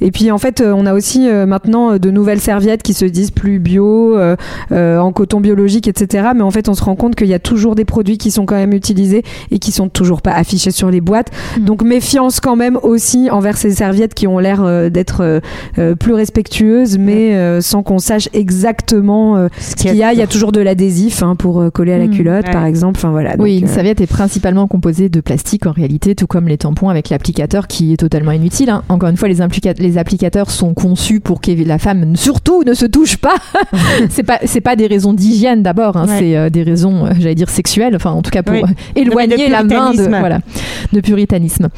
et 0.01 0.11
puis 0.11 0.31
en 0.31 0.39
fait 0.39 0.61
euh, 0.61 0.73
on 0.77 0.87
a 0.87 0.95
aussi 0.95 1.29
euh, 1.29 1.47
maintenant 1.47 1.93
euh, 1.93 1.99
de 1.99 2.11
nouvelles 2.11 2.41
serviettes 2.41 2.83
qui 2.83 2.95
se 2.95 3.05
disent 3.05 3.31
plus 3.31 3.59
bio 3.59 4.17
euh, 4.17 4.37
euh, 4.73 4.99
en 4.99 5.13
coton 5.13 5.41
biologique 5.41 5.89
etc. 5.89 6.29
Mais 6.35 6.43
en 6.43 6.51
fait 6.51 6.69
on 6.69 6.75
se 6.75 6.83
rend 6.85 6.97
compte 6.97 7.15
qu'il 7.17 7.27
y 7.29 7.35
a 7.35 7.39
toujours 7.39 7.75
des 7.75 7.85
produits 7.85 8.19
qui 8.19 8.31
sont 8.31 8.47
quand 8.47 8.55
même 8.57 8.73
utilisés 8.73 9.23
et 9.51 9.59
qui 9.59 9.73
sont 9.73 9.89
toujours 9.89 10.23
pas 10.23 10.33
affichés 10.33 10.71
sur 10.71 10.91
les 10.91 11.01
boîtes. 11.01 11.31
Mm. 11.59 11.65
Donc 11.65 11.83
méfiance 11.83 12.41
quand 12.41 12.57
même 12.57 12.79
aussi 12.83 13.31
envers 13.31 13.57
ces 13.57 13.71
serviettes 13.73 14.15
qui 14.15 14.27
ont 14.27 14.39
l'air 14.39 14.63
d'être 14.91 15.41
plus 15.99 16.13
respectueuses 16.15 16.99
mais 16.99 17.35
euh, 17.35 17.61
sans 17.61 17.83
qu'on 17.83 17.99
sache 17.99 18.29
exactement 18.33 19.49
ce 19.59 19.75
qu'il 19.77 19.95
y 19.95 20.03
a. 20.03 20.13
Il 20.13 20.19
y 20.19 20.23
a 20.23 20.27
toujours 20.27 20.53
de 20.53 20.61
l'adhésif 20.61 21.23
hein, 21.23 21.37
pour 21.37 21.65
coller 21.73 21.93
à 21.93 21.99
la 21.99 22.07
Mm. 22.07 22.11
culotte 22.11 22.47
Ouais. 22.47 22.53
par 22.53 22.65
exemple. 22.65 22.99
Enfin 22.99 23.11
voilà. 23.11 23.35
oui, 23.39 23.59
une 23.59 23.67
serviette 23.67 24.01
est 24.01 24.07
principalement 24.07 24.67
composée 24.67 25.09
de 25.09 25.21
plastique 25.21 25.67
en 25.67 25.73
réalité, 25.73 26.15
tout 26.15 26.27
comme 26.27 26.49
les 26.49 26.57
tampons 26.59 26.89
avec 26.89 27.11
l'applicateur 27.11 27.67
qui 27.67 27.93
est 27.93 27.97
totalement 27.97 28.33
inutile. 28.33 28.71
hein. 28.71 28.83
Encore 28.89 29.09
une 29.11 29.17
fois, 29.17 29.29
les, 29.29 29.41
implica- 29.41 29.75
les 29.89 29.99
applicateurs 29.99 30.51
sont 30.51 30.75
conçus 30.75 31.21
pour 31.21 31.41
que 31.41 31.51
la 31.67 31.79
femme 31.79 32.15
surtout 32.17 32.63
ne 32.65 32.75
se 32.75 32.85
touche 32.87 33.17
pas. 33.17 33.37
c'est 34.11 34.23
pas 34.23 34.39
c'est 34.45 34.61
pas 34.61 34.77
des 34.77 34.87
raisons 34.87 35.13
d'hygiène 35.15 35.63
d'abord, 35.63 35.97
hein, 35.97 36.07
Ouais. 36.07 36.19
c'est 36.19 36.37
euh, 36.37 36.51
des 36.51 36.63
raisons, 36.63 37.07
euh, 37.07 37.11
j'allais 37.19 37.35
dire 37.35 37.49
sexuelles. 37.51 37.97
Enfin, 37.97 38.11
en 38.11 38.23
tout 38.23 38.31
cas 38.31 38.43
pour 38.43 38.55
Oui. 38.55 38.63
euh, 38.63 39.01
éloigner 39.01 39.49
la 39.49 39.63
main 39.65 39.91
de 39.93 39.97
puritanisme. 39.97 40.17
voilà 40.19 40.39
de 40.93 41.01
puritanisme. 41.01 41.69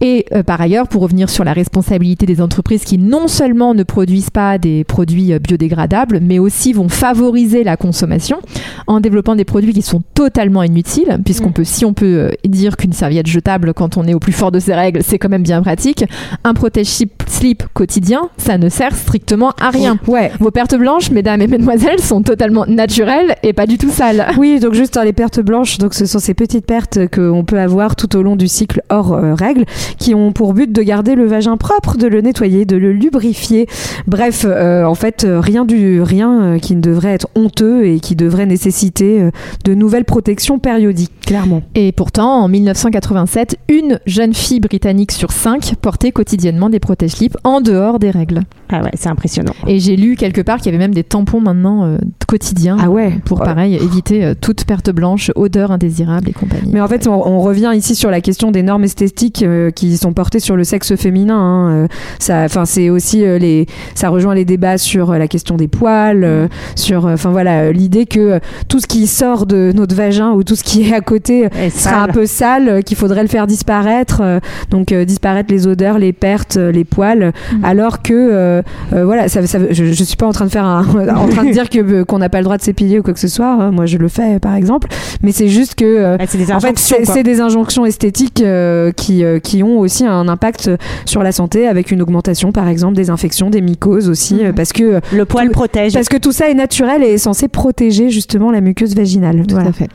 Et 0.00 0.26
euh, 0.34 0.42
par 0.42 0.60
ailleurs, 0.60 0.88
pour 0.88 1.02
revenir 1.02 1.30
sur 1.30 1.44
la 1.44 1.52
responsabilité 1.52 2.26
des 2.26 2.40
entreprises 2.40 2.84
qui 2.84 2.98
non 2.98 3.28
seulement 3.28 3.74
ne 3.74 3.82
produisent 3.82 4.30
pas 4.30 4.58
des 4.58 4.84
produits 4.84 5.38
biodégradables, 5.38 6.18
mais 6.22 6.38
aussi 6.38 6.72
vont 6.72 6.88
favoriser 6.88 7.64
la 7.64 7.76
consommation 7.76 8.38
en 8.86 9.00
développant 9.00 9.36
des 9.36 9.44
produits 9.44 9.72
qui 9.72 9.82
sont 9.82 10.02
totalement 10.14 10.62
inutiles, 10.62 11.18
puisqu'on 11.24 11.48
Mm. 11.50 11.52
peut, 11.54 11.64
si 11.64 11.84
on 11.84 11.92
peut 11.94 12.30
dire 12.46 12.76
qu'une 12.76 12.92
serviette 12.92 13.26
jetable 13.26 13.72
quand 13.74 13.96
on 13.96 14.04
est 14.04 14.14
au 14.14 14.18
plus 14.20 14.32
fort 14.32 14.50
de 14.52 14.58
ses 14.58 14.74
règles, 14.74 15.02
c'est 15.02 15.18
quand 15.18 15.28
même 15.28 15.42
bien 15.42 15.62
pratique. 15.62 16.04
Un 16.44 16.54
protège-slip 16.54 17.23
slip 17.34 17.64
quotidien, 17.74 18.30
ça 18.38 18.58
ne 18.58 18.68
sert 18.68 18.94
strictement 18.94 19.52
à 19.60 19.70
rien. 19.70 19.98
Ouais, 20.06 20.30
Vos 20.40 20.50
pertes 20.50 20.76
blanches, 20.76 21.10
mesdames 21.10 21.42
et 21.42 21.46
mesdemoiselles, 21.46 22.00
sont 22.00 22.22
totalement 22.22 22.64
naturelles 22.66 23.36
et 23.42 23.52
pas 23.52 23.66
du 23.66 23.78
tout 23.78 23.90
sales. 23.90 24.26
Oui, 24.38 24.60
donc 24.60 24.74
juste 24.74 24.96
hein, 24.96 25.04
les 25.04 25.12
pertes 25.12 25.40
blanches, 25.40 25.78
donc 25.78 25.94
ce 25.94 26.06
sont 26.06 26.18
ces 26.18 26.34
petites 26.34 26.66
pertes 26.66 26.98
qu'on 27.14 27.44
peut 27.44 27.58
avoir 27.58 27.96
tout 27.96 28.16
au 28.16 28.22
long 28.22 28.36
du 28.36 28.48
cycle 28.48 28.82
hors 28.88 29.12
euh, 29.12 29.34
règles, 29.34 29.64
qui 29.98 30.14
ont 30.14 30.32
pour 30.32 30.54
but 30.54 30.70
de 30.70 30.82
garder 30.82 31.14
le 31.14 31.26
vagin 31.26 31.56
propre, 31.56 31.96
de 31.96 32.06
le 32.06 32.20
nettoyer, 32.20 32.64
de 32.64 32.76
le 32.76 32.92
lubrifier. 32.92 33.66
Bref, 34.06 34.44
euh, 34.46 34.84
en 34.84 34.94
fait, 34.94 35.24
euh, 35.24 35.40
rien 35.40 35.64
du 35.64 36.02
rien 36.02 36.42
euh, 36.42 36.58
qui 36.58 36.74
ne 36.76 36.80
devrait 36.80 37.12
être 37.12 37.28
honteux 37.34 37.86
et 37.86 38.00
qui 38.00 38.16
devrait 38.16 38.46
nécessiter 38.46 39.30
de 39.64 39.74
nouvelles 39.74 40.04
protections 40.04 40.58
périodiques, 40.58 41.12
clairement. 41.26 41.62
Et 41.74 41.92
pourtant, 41.92 42.42
en 42.42 42.48
1987, 42.48 43.56
une 43.68 44.00
jeune 44.06 44.34
fille 44.34 44.60
britannique 44.60 45.12
sur 45.12 45.32
cinq 45.32 45.74
portait 45.80 46.12
quotidiennement 46.12 46.70
des 46.70 46.80
en 47.44 47.60
dehors 47.60 47.98
des 47.98 48.10
règles. 48.10 48.42
Ah 48.70 48.82
ouais, 48.82 48.90
c'est 48.94 49.08
impressionnant. 49.08 49.52
Et 49.66 49.78
j'ai 49.78 49.94
lu 49.96 50.16
quelque 50.16 50.40
part 50.40 50.56
qu'il 50.58 50.66
y 50.66 50.68
avait 50.74 50.82
même 50.82 50.94
des 50.94 51.04
tampons 51.04 51.40
maintenant 51.40 51.84
euh, 51.84 51.98
quotidiens 52.26 52.76
Ah 52.80 52.90
ouais. 52.90 53.12
pour 53.24 53.40
Ouais. 53.40 53.44
pareil 53.46 53.74
éviter 53.76 54.24
euh, 54.24 54.34
toute 54.40 54.64
perte 54.64 54.90
blanche, 54.90 55.30
odeur 55.36 55.70
indésirable 55.70 56.28
et 56.30 56.32
compagnie. 56.32 56.70
Mais 56.72 56.80
en 56.80 56.88
fait, 56.88 57.06
on, 57.06 57.12
on 57.26 57.40
revient 57.40 57.72
ici 57.76 57.94
sur 57.94 58.10
la 58.10 58.20
question 58.20 58.50
des 58.50 58.62
normes 58.62 58.84
esthétiques 58.84 59.42
euh, 59.42 59.70
qui 59.70 59.96
sont 59.96 60.12
portées 60.12 60.40
sur 60.40 60.56
le 60.56 60.64
sexe 60.64 60.96
féminin. 60.96 61.36
hein. 61.38 61.88
Ça, 62.18 62.42
enfin, 62.44 62.64
c'est 62.64 62.88
aussi 62.90 63.18
les, 63.18 63.66
ça 63.94 64.08
rejoint 64.08 64.34
les 64.34 64.44
débats 64.44 64.78
sur 64.78 65.12
la 65.12 65.28
question 65.28 65.56
des 65.56 65.68
poils, 65.68 66.48
sur, 66.74 67.04
enfin 67.06 67.30
voilà, 67.30 67.70
l'idée 67.72 68.06
que 68.06 68.40
tout 68.68 68.80
ce 68.80 68.86
qui 68.86 69.06
sort 69.06 69.46
de 69.46 69.72
notre 69.74 69.94
vagin 69.94 70.32
ou 70.32 70.42
tout 70.42 70.56
ce 70.56 70.64
qui 70.64 70.88
est 70.88 70.94
à 70.94 71.00
côté 71.00 71.48
Et 71.62 71.70
sera 71.70 72.02
un 72.04 72.08
peu 72.08 72.26
sale, 72.26 72.82
qu'il 72.84 72.96
faudrait 72.96 73.22
le 73.22 73.28
faire 73.28 73.46
disparaître. 73.46 74.22
donc 74.70 74.92
disparaître 74.94 75.52
les 75.52 75.66
odeurs, 75.66 75.98
les 75.98 76.12
pertes, 76.12 76.56
les 76.56 76.84
poils. 76.84 77.03
Mm. 77.04 77.64
Alors 77.64 78.02
que 78.02 78.12
euh, 78.14 78.62
euh, 78.92 79.04
voilà, 79.04 79.28
ça, 79.28 79.46
ça, 79.46 79.58
je, 79.70 79.84
je 79.92 80.04
suis 80.04 80.16
pas 80.16 80.26
en 80.26 80.32
train 80.32 80.46
de 80.46 80.50
faire 80.50 80.64
un, 80.64 80.84
en 81.16 81.28
train 81.28 81.44
de 81.44 81.50
dire 81.52 81.68
que 81.68 81.78
euh, 81.78 82.04
qu'on 82.04 82.18
n'a 82.18 82.28
pas 82.28 82.38
le 82.38 82.44
droit 82.44 82.56
de 82.56 82.62
s'épiler 82.62 82.98
ou 82.98 83.02
quoi 83.02 83.12
que 83.14 83.20
ce 83.20 83.28
soit. 83.28 83.46
hein. 83.52 83.70
Moi, 83.70 83.86
je 83.86 83.98
le 83.98 84.08
fais 84.08 84.38
par 84.40 84.54
exemple. 84.54 84.88
Mais 85.22 85.32
c'est 85.32 85.48
juste 85.48 85.74
que 85.74 86.16
Ah, 86.18 86.24
c'est 86.26 86.38
des 86.38 86.52
en 86.52 86.60
fait, 86.60 87.22
des 87.22 87.40
injonctions 87.40 87.84
esthétiques 87.86 88.42
qui, 88.96 89.24
qui 89.42 89.62
ont 89.62 89.78
aussi 89.78 90.04
un 90.06 90.28
impact 90.28 90.70
sur 91.06 91.22
la 91.22 91.32
santé 91.32 91.66
avec 91.68 91.90
une 91.90 92.02
augmentation, 92.02 92.52
par 92.52 92.68
exemple, 92.68 92.94
des 92.94 93.10
infections, 93.10 93.50
des 93.50 93.60
mycoses 93.60 94.08
aussi, 94.08 94.44
euh, 94.44 94.52
parce 94.52 94.72
que 94.72 95.00
Le 95.14 95.24
poil 95.24 95.46
tout- 95.46 95.52
protège. 95.52 95.92
parce 95.94 96.08
que 96.08 96.16
tout 96.16 96.32
ça 96.32 96.48
est 96.50 96.54
naturel 96.54 97.02
et 97.02 97.14
est 97.14 97.18
censé 97.18 97.48
protéger 97.48 98.10
justement 98.10 98.50
la 98.50 98.60
muqueuse 98.60 98.94
vaginale. 98.94 99.44
Tout 99.46 99.54
Voilà. 99.54 99.70
à 99.70 99.72
fait. 99.72 99.88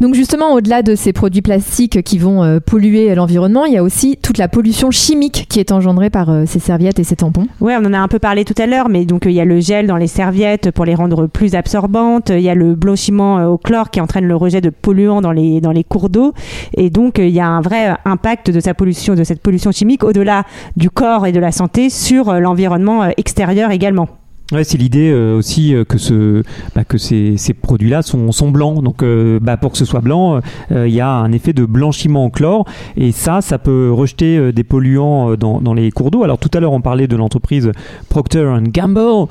Donc 0.00 0.14
justement, 0.14 0.54
au-delà 0.54 0.82
de 0.82 0.94
ces 0.94 1.12
produits 1.12 1.42
plastiques 1.42 2.02
qui 2.02 2.16
vont 2.16 2.42
euh, 2.42 2.58
polluer 2.58 3.14
l'environnement, 3.14 3.66
il 3.66 3.74
y 3.74 3.76
a 3.76 3.82
aussi 3.82 4.16
toute 4.16 4.38
la 4.38 4.48
pollution 4.48 4.90
chimique 4.90 5.44
qui 5.50 5.60
est 5.60 5.72
engendrée 5.72 6.08
par 6.08 6.30
euh, 6.30 6.44
ces 6.46 6.58
serviettes 6.58 6.98
et 6.98 7.04
ces 7.04 7.16
tampons. 7.16 7.46
Ouais, 7.60 7.76
on 7.78 7.84
en 7.84 7.92
a 7.92 7.98
un 7.98 8.08
peu 8.08 8.18
parlé 8.18 8.46
tout 8.46 8.54
à 8.56 8.66
l'heure, 8.66 8.88
mais 8.88 9.04
donc 9.04 9.26
euh, 9.26 9.30
il 9.30 9.34
y 9.34 9.40
a 9.42 9.44
le 9.44 9.60
gel 9.60 9.86
dans 9.86 9.98
les 9.98 10.06
serviettes 10.06 10.70
pour 10.70 10.86
les 10.86 10.94
rendre 10.94 11.26
plus 11.26 11.54
absorbantes. 11.54 12.30
Il 12.30 12.40
y 12.40 12.48
a 12.48 12.54
le 12.54 12.74
blanchiment 12.74 13.44
au 13.44 13.58
chlore 13.58 13.90
qui 13.90 14.00
entraîne 14.00 14.24
le 14.24 14.36
rejet 14.36 14.62
de 14.62 14.70
polluants 14.70 15.20
dans 15.20 15.32
les 15.32 15.84
cours 15.86 16.08
d'eau. 16.08 16.32
Et 16.74 16.88
donc 16.88 17.18
il 17.18 17.28
y 17.28 17.40
a 17.40 17.46
un 17.46 17.60
vrai 17.60 17.94
impact 18.06 18.50
de 18.50 18.60
de 18.60 19.24
cette 19.24 19.42
pollution 19.42 19.72
chimique 19.72 20.04
au-delà 20.04 20.44
du 20.76 20.88
corps 20.88 21.26
et 21.26 21.32
de 21.32 21.40
la 21.40 21.52
santé 21.52 21.90
sur 21.90 22.32
l'environnement 22.34 23.04
extérieur 23.16 23.70
également. 23.70 24.19
Ouais, 24.52 24.64
c'est 24.64 24.78
l'idée 24.78 25.12
euh, 25.12 25.36
aussi 25.36 25.74
euh, 25.74 25.84
que, 25.84 25.96
ce, 25.96 26.42
bah, 26.74 26.82
que 26.82 26.98
ces, 26.98 27.36
ces 27.36 27.54
produits-là 27.54 28.02
sont, 28.02 28.32
sont 28.32 28.50
blancs. 28.50 28.82
Donc, 28.82 29.02
euh, 29.02 29.38
bah, 29.40 29.56
pour 29.56 29.70
que 29.70 29.78
ce 29.78 29.84
soit 29.84 30.00
blanc, 30.00 30.40
il 30.70 30.88
y 30.88 31.00
a 31.00 31.08
un 31.08 31.30
effet 31.32 31.52
de 31.52 31.64
blanchiment 31.64 32.24
en 32.24 32.30
chlore. 32.30 32.64
Et 32.96 33.12
ça, 33.12 33.40
ça 33.42 33.58
peut 33.58 33.92
rejeter 33.92 34.52
des 34.52 34.64
polluants 34.64 35.36
dans, 35.36 35.60
dans 35.60 35.74
les 35.74 35.90
cours 35.90 36.10
d'eau. 36.10 36.24
Alors, 36.24 36.38
tout 36.38 36.50
à 36.54 36.60
l'heure, 36.60 36.72
on 36.72 36.80
parlait 36.80 37.06
de 37.06 37.16
l'entreprise 37.16 37.70
Procter 38.08 38.56
Gamble. 38.64 39.28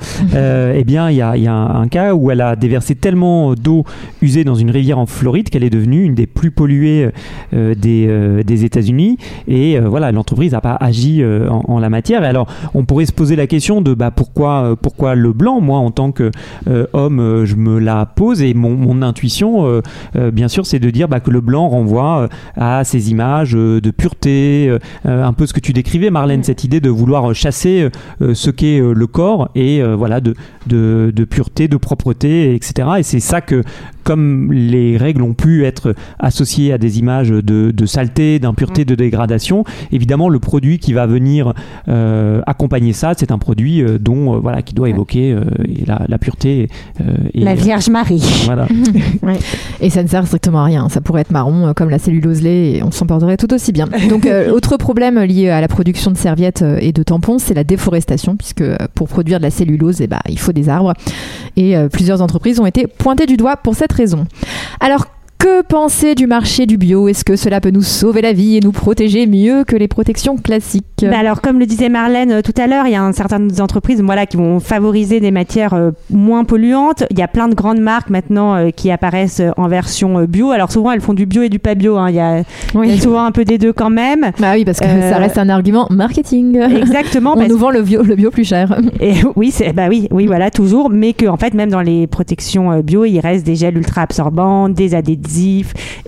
Eh 0.72 0.84
bien, 0.84 1.10
il 1.10 1.16
y 1.16 1.22
a, 1.22 1.36
il 1.36 1.42
y 1.42 1.46
a 1.46 1.52
un, 1.52 1.82
un 1.82 1.88
cas 1.88 2.14
où 2.14 2.30
elle 2.30 2.40
a 2.40 2.56
déversé 2.56 2.94
tellement 2.94 3.54
d'eau 3.54 3.84
usée 4.22 4.44
dans 4.44 4.54
une 4.54 4.70
rivière 4.70 4.98
en 4.98 5.06
Floride 5.06 5.50
qu'elle 5.50 5.64
est 5.64 5.70
devenue 5.70 6.04
une 6.04 6.14
des 6.14 6.26
plus 6.26 6.50
polluées 6.50 7.10
des, 7.52 8.42
des 8.44 8.64
États-Unis. 8.64 9.18
Et 9.48 9.78
voilà, 9.78 10.12
l'entreprise 10.12 10.52
n'a 10.52 10.60
pas 10.60 10.76
agi 10.80 11.22
en, 11.24 11.62
en 11.66 11.78
la 11.78 11.90
matière. 11.90 12.22
Et 12.24 12.26
alors, 12.26 12.46
on 12.74 12.84
pourrait 12.84 13.06
se 13.06 13.12
poser 13.12 13.36
la 13.36 13.46
question 13.46 13.80
de 13.80 13.94
bah, 13.94 14.10
pourquoi, 14.10 14.76
pourquoi 14.80 15.09
le 15.14 15.32
blanc 15.32 15.60
Moi, 15.60 15.78
en 15.78 15.90
tant 15.90 16.12
que 16.12 16.30
euh, 16.68 16.86
homme, 16.92 17.20
euh, 17.20 17.46
je 17.46 17.56
me 17.56 17.78
la 17.78 18.06
pose 18.06 18.42
et 18.42 18.54
mon, 18.54 18.70
mon 18.76 19.02
intuition, 19.02 19.66
euh, 19.66 19.80
euh, 20.16 20.30
bien 20.30 20.48
sûr, 20.48 20.66
c'est 20.66 20.78
de 20.78 20.90
dire 20.90 21.08
bah, 21.08 21.20
que 21.20 21.30
le 21.30 21.40
blanc 21.40 21.68
renvoie 21.68 22.28
à 22.56 22.84
ces 22.84 23.10
images 23.10 23.52
de 23.52 23.90
pureté, 23.90 24.76
un 25.04 25.32
peu 25.32 25.46
ce 25.46 25.52
que 25.52 25.60
tu 25.60 25.72
décrivais, 25.72 26.10
Marlène, 26.10 26.42
cette 26.42 26.64
idée 26.64 26.80
de 26.80 26.90
vouloir 26.90 27.34
chasser 27.34 27.88
ce 28.20 28.50
qu'est 28.50 28.80
le 28.80 29.06
corps 29.06 29.50
et 29.54 29.82
voilà 29.82 30.20
de, 30.20 30.34
de, 30.66 31.12
de 31.14 31.24
pureté, 31.24 31.68
de 31.68 31.76
propreté, 31.76 32.54
etc. 32.54 32.88
Et 32.98 33.02
c'est 33.02 33.20
ça 33.20 33.40
que 33.40 33.62
comme 34.04 34.52
les 34.52 34.96
règles 34.96 35.22
ont 35.22 35.34
pu 35.34 35.64
être 35.64 35.94
associées 36.18 36.72
à 36.72 36.78
des 36.78 36.98
images 36.98 37.30
de, 37.30 37.70
de 37.70 37.86
saleté, 37.86 38.38
d'impureté, 38.38 38.84
de 38.84 38.94
dégradation, 38.94 39.64
évidemment 39.92 40.28
le 40.28 40.38
produit 40.38 40.78
qui 40.78 40.92
va 40.92 41.06
venir 41.06 41.54
euh, 41.88 42.42
accompagner 42.46 42.92
ça, 42.92 43.12
c'est 43.16 43.30
un 43.30 43.38
produit 43.38 43.84
dont 44.00 44.34
euh, 44.34 44.38
voilà 44.38 44.62
qui 44.62 44.74
doit 44.74 44.88
évoquer 44.88 44.99
euh, 45.16 45.44
la, 45.86 46.02
la 46.08 46.18
pureté. 46.18 46.68
euh, 47.00 47.04
et, 47.34 47.40
La 47.40 47.54
Vierge 47.54 47.88
Marie. 47.90 48.22
Voilà. 48.44 48.66
Et 49.80 49.90
ça 49.90 50.02
ne 50.02 50.08
sert 50.08 50.26
strictement 50.26 50.60
à 50.60 50.64
rien. 50.64 50.88
Ça 50.88 51.00
pourrait 51.00 51.22
être 51.22 51.30
marron 51.30 51.68
euh, 51.68 51.72
comme 51.72 51.90
la 51.90 51.98
cellulose 51.98 52.42
lait 52.42 52.72
et 52.72 52.82
on 52.82 52.90
s'en 52.90 53.06
porterait 53.06 53.36
tout 53.36 53.52
aussi 53.54 53.72
bien. 53.72 53.86
Donc, 54.08 54.26
euh, 54.26 54.50
autre 54.50 54.76
problème 54.76 55.18
lié 55.20 55.48
à 55.48 55.60
la 55.60 55.68
production 55.68 56.10
de 56.10 56.16
serviettes 56.16 56.62
euh, 56.62 56.78
et 56.80 56.92
de 56.92 57.02
tampons, 57.02 57.38
c'est 57.38 57.54
la 57.54 57.64
déforestation, 57.64 58.36
puisque 58.36 58.60
euh, 58.62 58.76
pour 58.94 59.08
produire 59.08 59.38
de 59.38 59.44
la 59.44 59.50
cellulose, 59.50 60.00
eh 60.00 60.06
ben, 60.06 60.20
il 60.28 60.38
faut 60.38 60.52
des 60.52 60.68
arbres. 60.68 60.94
Et 61.56 61.76
euh, 61.76 61.88
plusieurs 61.88 62.20
entreprises 62.22 62.60
ont 62.60 62.66
été 62.66 62.86
pointées 62.86 63.26
du 63.26 63.36
doigt 63.36 63.56
pour 63.56 63.74
cette 63.74 63.92
raison. 63.92 64.26
Alors, 64.80 65.06
que 65.40 65.62
penser 65.62 66.14
du 66.14 66.26
marché 66.26 66.66
du 66.66 66.76
bio? 66.76 67.08
Est-ce 67.08 67.24
que 67.24 67.34
cela 67.34 67.60
peut 67.60 67.70
nous 67.70 67.82
sauver 67.82 68.20
la 68.20 68.32
vie 68.32 68.56
et 68.56 68.60
nous 68.60 68.72
protéger 68.72 69.26
mieux 69.26 69.64
que 69.64 69.74
les 69.74 69.88
protections 69.88 70.36
classiques? 70.36 70.84
Bah 71.02 71.18
alors, 71.18 71.40
comme 71.40 71.58
le 71.58 71.64
disait 71.66 71.88
Marlène 71.88 72.30
euh, 72.30 72.42
tout 72.42 72.52
à 72.60 72.66
l'heure, 72.66 72.86
il 72.86 72.92
y 72.92 72.94
a 72.94 73.02
un, 73.02 73.12
certaines 73.12 73.60
entreprises 73.60 74.02
voilà, 74.02 74.26
qui 74.26 74.36
vont 74.36 74.60
favoriser 74.60 75.18
des 75.18 75.30
matières 75.30 75.72
euh, 75.74 75.92
moins 76.10 76.44
polluantes. 76.44 77.04
Il 77.10 77.18
y 77.18 77.22
a 77.22 77.28
plein 77.28 77.48
de 77.48 77.54
grandes 77.54 77.80
marques 77.80 78.10
maintenant 78.10 78.54
euh, 78.54 78.68
qui 78.70 78.90
apparaissent 78.90 79.40
en 79.56 79.66
version 79.68 80.22
bio. 80.24 80.50
Alors 80.50 80.70
souvent, 80.70 80.92
elles 80.92 81.00
font 81.00 81.14
du 81.14 81.24
bio 81.24 81.42
et 81.42 81.48
du 81.48 81.58
pas 81.58 81.74
bio. 81.74 81.96
hein. 81.96 82.10
Il, 82.10 82.16
y 82.16 82.20
a, 82.20 82.40
il 82.74 82.90
y 82.90 82.92
a 82.92 83.00
souvent 83.00 83.24
un 83.24 83.32
peu 83.32 83.44
des 83.46 83.56
deux 83.56 83.72
quand 83.72 83.88
même. 83.90 84.30
Bah 84.38 84.52
oui, 84.54 84.64
parce 84.66 84.78
que 84.78 84.84
Euh, 84.86 85.10
ça 85.10 85.16
reste 85.16 85.38
un 85.38 85.48
argument 85.48 85.86
marketing. 85.90 86.60
Exactement. 86.60 87.32
On 87.34 87.36
parce- 87.38 87.48
nous 87.48 87.56
vend 87.58 87.70
le 87.70 87.80
bio, 87.82 88.02
le 88.02 88.14
bio 88.14 88.30
plus 88.30 88.44
cher. 88.44 88.78
Et 89.00 89.14
oui, 89.36 89.54
bah 89.74 89.86
oui, 89.88 90.06
oui, 90.10 90.26
voilà, 90.26 90.50
toujours, 90.50 90.90
mais 90.90 91.14
que 91.14 91.26
en 91.26 91.38
fait, 91.38 91.54
même 91.54 91.70
dans 91.70 91.80
les 91.80 92.06
protections 92.06 92.78
bio, 92.80 93.06
il 93.06 93.20
reste 93.20 93.46
des 93.46 93.56
gels 93.56 93.78
ultra 93.78 94.02
absorbants, 94.02 94.68
des 94.68 94.94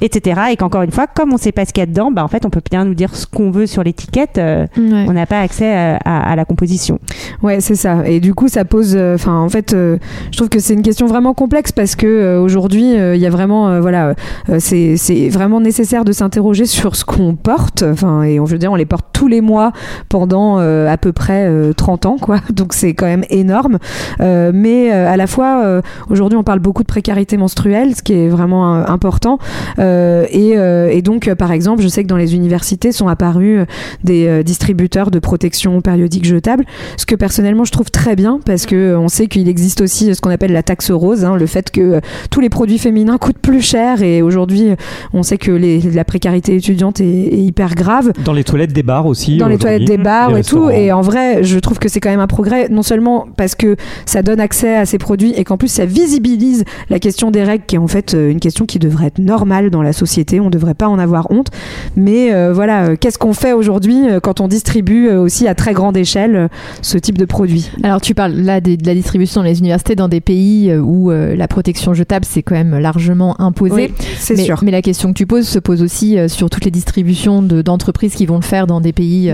etc. 0.00 0.40
Et 0.52 0.56
qu'encore 0.56 0.82
une 0.82 0.90
fois, 0.90 1.06
comme 1.06 1.32
on 1.32 1.36
sait 1.36 1.52
pas 1.52 1.64
ce 1.64 1.72
qu'il 1.72 1.80
y 1.80 1.84
a 1.84 1.86
dedans, 1.86 2.10
bah 2.10 2.24
en 2.24 2.28
fait, 2.28 2.44
on 2.46 2.50
peut 2.50 2.60
bien 2.70 2.84
nous 2.84 2.94
dire 2.94 3.14
ce 3.14 3.26
qu'on 3.26 3.50
veut 3.50 3.66
sur 3.66 3.82
l'étiquette. 3.82 4.38
euh, 4.38 4.66
Ouais. 4.76 5.06
On 5.08 5.12
n'a 5.12 5.26
pas 5.26 5.40
accès 5.40 5.72
à, 5.74 5.96
à- 6.04 6.30
à 6.32 6.36
la 6.36 6.44
composition. 6.44 6.98
Ouais, 7.42 7.60
c'est 7.60 7.74
ça. 7.74 8.06
Et 8.06 8.20
du 8.20 8.34
coup, 8.34 8.48
ça 8.48 8.64
pose. 8.64 8.94
euh, 8.96 9.14
Enfin, 9.14 9.38
en 9.38 9.48
fait, 9.48 9.74
euh, 9.74 9.98
je 10.30 10.36
trouve 10.36 10.48
que 10.48 10.58
c'est 10.58 10.74
une 10.74 10.82
question 10.82 11.06
vraiment 11.06 11.34
complexe 11.34 11.72
parce 11.72 11.94
que 11.96 12.06
euh, 12.06 12.40
aujourd'hui, 12.40 12.96
euh, 12.96 13.14
il 13.14 13.20
y 13.20 13.26
a 13.26 13.30
vraiment, 13.30 13.68
euh, 13.68 13.80
voilà, 13.80 14.14
euh, 14.48 14.56
c'est 14.58 15.28
vraiment 15.28 15.60
nécessaire 15.60 16.04
de 16.04 16.12
s'interroger 16.12 16.64
sur 16.66 16.96
ce 16.96 17.04
qu'on 17.04 17.34
porte. 17.36 17.82
Enfin, 17.82 18.22
et 18.22 18.40
on 18.40 18.46
je 18.46 18.52
veux 18.52 18.58
dire, 18.58 18.72
on 18.72 18.76
les 18.76 18.86
porte 18.86 19.06
tous 19.12 19.28
les 19.28 19.40
mois 19.40 19.72
pendant 20.08 20.58
euh, 20.58 20.88
à 20.88 20.96
peu 20.96 21.12
près 21.12 21.46
euh, 21.46 21.72
30 21.72 22.06
ans, 22.06 22.16
quoi. 22.20 22.38
Donc 22.52 22.72
c'est 22.72 22.94
quand 22.94 23.06
même 23.06 23.24
énorme. 23.30 23.78
Euh, 24.20 24.50
mais 24.54 24.92
euh, 24.92 25.08
à 25.10 25.16
la 25.16 25.26
fois, 25.26 25.62
euh, 25.64 25.80
aujourd'hui, 26.10 26.36
on 26.38 26.42
parle 26.42 26.58
beaucoup 26.60 26.82
de 26.82 26.88
précarité 26.88 27.36
menstruelle, 27.36 27.94
ce 27.94 28.02
qui 28.02 28.12
est 28.14 28.28
vraiment 28.28 28.76
euh, 28.76 28.84
important. 29.12 29.38
Euh, 29.78 30.24
et, 30.30 30.52
euh, 30.56 30.88
et 30.90 31.02
donc, 31.02 31.28
euh, 31.28 31.34
par 31.34 31.52
exemple, 31.52 31.82
je 31.82 31.88
sais 31.88 32.02
que 32.02 32.08
dans 32.08 32.16
les 32.16 32.34
universités 32.34 32.92
sont 32.92 33.08
apparus 33.08 33.60
des 34.04 34.42
distributeurs 34.42 35.10
de 35.10 35.18
protection 35.18 35.80
périodique 35.82 36.24
jetable, 36.24 36.64
ce 36.96 37.04
que 37.04 37.14
personnellement 37.14 37.64
je 37.64 37.72
trouve 37.72 37.90
très 37.90 38.16
bien 38.16 38.40
parce 38.44 38.64
que 38.66 38.96
on 38.96 39.08
sait 39.08 39.26
qu'il 39.26 39.48
existe 39.48 39.80
aussi 39.82 40.14
ce 40.14 40.20
qu'on 40.20 40.30
appelle 40.30 40.52
la 40.52 40.62
taxe 40.62 40.90
rose, 40.90 41.24
hein, 41.24 41.36
le 41.36 41.46
fait 41.46 41.70
que 41.70 42.00
tous 42.30 42.40
les 42.40 42.48
produits 42.48 42.78
féminins 42.78 43.18
coûtent 43.18 43.38
plus 43.38 43.60
cher 43.60 44.02
et 44.02 44.22
aujourd'hui 44.22 44.68
on 45.12 45.22
sait 45.22 45.36
que 45.38 45.50
les- 45.52 45.80
la 45.80 46.04
précarité 46.04 46.56
étudiante 46.56 47.00
est, 47.00 47.04
est 47.34 47.38
hyper 47.38 47.74
grave 47.74 48.12
Dans 48.24 48.32
les 48.32 48.44
toilettes 48.44 48.72
des 48.72 48.82
bars 48.82 49.06
aussi. 49.06 49.36
dans 49.36 49.48
les 49.48 49.58
toilettes 49.58 49.84
des 49.84 49.98
bars 49.98 50.36
et 50.36 50.42
tout. 50.42 50.70
Et 50.70 50.92
en 50.92 51.02
vrai, 51.02 51.42
je 51.42 51.58
trouve 51.58 51.78
que 51.78 51.88
c'est 51.88 52.00
quand 52.00 52.10
même 52.10 52.20
un 52.20 52.26
progrès, 52.26 52.68
non 52.70 52.82
seulement 52.82 53.26
parce 53.36 53.54
que 53.54 53.76
ça 54.06 54.22
donne 54.22 54.40
accès 54.40 54.74
à 54.76 54.86
ces 54.86 54.98
produits 54.98 55.32
et 55.36 55.44
qu'en 55.44 55.56
plus 55.58 55.68
ça 55.68 55.84
visibilise 55.84 56.64
la 56.88 56.98
question 56.98 57.30
des 57.30 57.42
règles, 57.42 57.64
qui 57.66 57.76
est 57.76 57.78
en 57.78 57.88
fait 57.88 58.12
une 58.18 58.40
question 58.40 58.64
qui 58.66 58.78
devrait 58.78 59.01
être 59.06 59.18
normale 59.18 59.70
dans 59.70 59.82
la 59.82 59.92
société. 59.92 60.40
On 60.40 60.46
ne 60.46 60.50
devrait 60.50 60.74
pas 60.74 60.88
en 60.88 60.98
avoir 60.98 61.30
honte. 61.30 61.48
Mais 61.96 62.32
euh, 62.32 62.52
voilà, 62.52 62.84
euh, 62.86 62.96
qu'est-ce 62.98 63.18
qu'on 63.18 63.32
fait 63.34 63.52
aujourd'hui 63.52 64.08
euh, 64.08 64.20
quand 64.20 64.40
on 64.40 64.48
distribue 64.48 65.08
aussi 65.10 65.46
à 65.48 65.54
très 65.54 65.72
grande 65.72 65.96
échelle 65.96 66.48
ce 66.80 66.98
type 66.98 67.18
de 67.18 67.24
produit? 67.24 67.70
Alors 67.82 68.00
tu 68.00 68.14
parles 68.14 68.32
là 68.32 68.60
de 68.60 68.76
la 68.84 68.94
distribution 68.94 69.40
dans 69.42 69.46
les 69.46 69.58
universités 69.58 69.94
dans 69.96 70.08
des 70.08 70.20
pays 70.20 70.72
où 70.74 71.10
euh, 71.10 71.34
la 71.36 71.48
protection 71.48 71.94
jetable 71.94 72.24
c'est 72.28 72.42
quand 72.42 72.54
même 72.54 72.78
largement 72.78 73.40
imposé. 73.40 73.74
Oui, 73.74 74.06
c'est 74.18 74.36
sûr. 74.36 74.60
mais 74.62 74.70
la 74.70 74.82
question 74.82 75.08
que 75.12 75.18
tu 75.18 75.26
poses 75.26 75.46
se 75.48 75.58
pose 75.58 75.82
aussi 75.82 76.16
sur 76.28 76.50
toutes 76.50 76.64
les 76.64 76.70
distributions 76.70 77.42
de- 77.42 77.62
d'entreprises 77.62 78.14
qui 78.14 78.26
vont 78.26 78.36
le 78.36 78.42
faire 78.42 78.66
dans 78.66 78.80
des 78.80 78.92
pays 78.92 79.32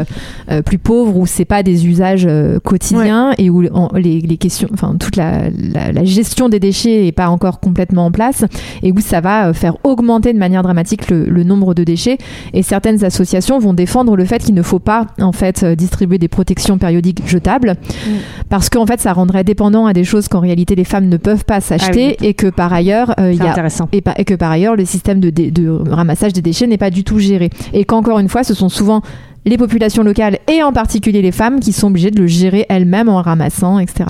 euh, 0.51 0.63
plus 0.63 0.79
pauvres 0.79 1.17
où 1.17 1.27
c'est 1.27 1.45
pas 1.45 1.63
des 1.63 1.87
usages 1.87 2.29
quotidiens 2.65 3.33
et 3.39 3.51
où 3.51 3.65
en- 3.75 3.91
les, 3.95 4.21
les 4.21 4.37
questions, 4.37 4.69
enfin 4.73 4.95
toute 4.99 5.17
la, 5.17 5.51
la- 5.51 5.93
la 5.93 6.05
gestion 6.05 6.49
des 6.49 6.61
déchets 6.61 7.07
est 7.07 7.13
pas 7.13 7.29
encore 7.29 7.61
complètement 7.61 8.07
en 8.07 8.11
place 8.11 8.45
et 8.83 8.93
où 8.93 9.01
ça 9.01 9.21
va 9.21 9.53
faire 9.59 9.77
augmenter 9.85 10.33
de 10.33 10.39
manière 10.39 10.63
dramatique 10.63 11.11
le, 11.11 11.25
le 11.27 11.45
nombre 11.45 11.75
de 11.75 11.85
déchets. 11.85 12.19
Et 12.55 12.63
certaines 12.63 13.05
associations 13.05 13.59
vont 13.59 13.75
défendre 13.75 14.17
le 14.17 14.25
fait 14.25 14.43
qu'il 14.43 14.55
ne 14.55 14.63
faut 14.63 14.79
pas 14.79 15.07
en 15.21 15.33
fait 15.33 15.63
euh, 15.63 15.75
distribuer 15.75 16.19
des 16.19 16.29
protections 16.29 16.79
périodiques 16.79 17.27
jetables. 17.27 17.75
Parce 18.49 18.71
qu'en 18.71 18.87
fait 18.87 19.01
ça 19.01 19.13
rendrait 19.13 19.45
dépendant 19.45 19.87
à 19.87 19.93
des 19.93 20.05
choses 20.05 20.29
qu'en 20.29 20.41
réalité 20.41 20.75
les 20.75 20.85
femmes 20.85 21.09
ne 21.09 21.17
peuvent 21.17 21.45
pas 21.45 21.61
s'acheter 21.61 22.17
et 22.23 22.35
que 22.35 22.47
par 22.47 22.73
ailleurs 22.73 23.13
euh, 23.21 23.33
il 23.33 23.39
y 23.39 23.43
a 23.43 23.53
et, 23.93 24.25
que 24.25 24.35
par 24.35 24.51
ailleurs 24.51 24.77
le 24.77 24.85
système 24.85 25.21
de, 25.21 25.31
dé- 25.31 25.51
de 25.51 25.69
ramassage 25.69 26.33
des 26.33 26.43
déchets 26.43 26.67
n'est 26.67 26.79
pas 26.79 26.91
du 26.91 27.05
tout 27.05 27.19
géré. 27.19 27.51
Et 27.73 27.85
qu'encore 27.85 28.19
une 28.19 28.29
fois 28.29 28.45
ce 28.45 28.55
sont 28.55 28.69
souvent 28.69 29.03
les 29.45 29.57
populations 29.57 30.03
locales 30.03 30.39
et 30.53 30.63
en 30.63 30.73
particulier 30.73 31.23
les 31.23 31.33
femmes 31.33 31.61
qui 31.61 31.73
sont 31.73 31.89
obligées 31.89 32.11
de 32.11 32.21
le 32.21 32.27
gérer 32.27 32.67
elles-mêmes 32.69 33.09
en 33.09 33.21
ramassant 33.23 33.79
etc. 33.79 34.05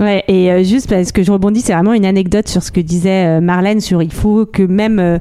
Ouais, 0.00 0.24
et 0.28 0.50
euh, 0.50 0.64
juste 0.64 0.88
parce 0.88 1.12
que 1.12 1.22
je 1.22 1.30
rebondis, 1.30 1.60
c'est 1.60 1.74
vraiment 1.74 1.92
une 1.92 2.06
anecdote 2.06 2.48
sur 2.48 2.62
ce 2.62 2.72
que 2.72 2.80
disait 2.80 3.26
euh, 3.26 3.40
Marlène 3.40 3.80
sur 3.80 4.02
il 4.02 4.12
faut 4.12 4.46
que 4.46 4.62
même 4.62 4.98
euh, 4.98 5.18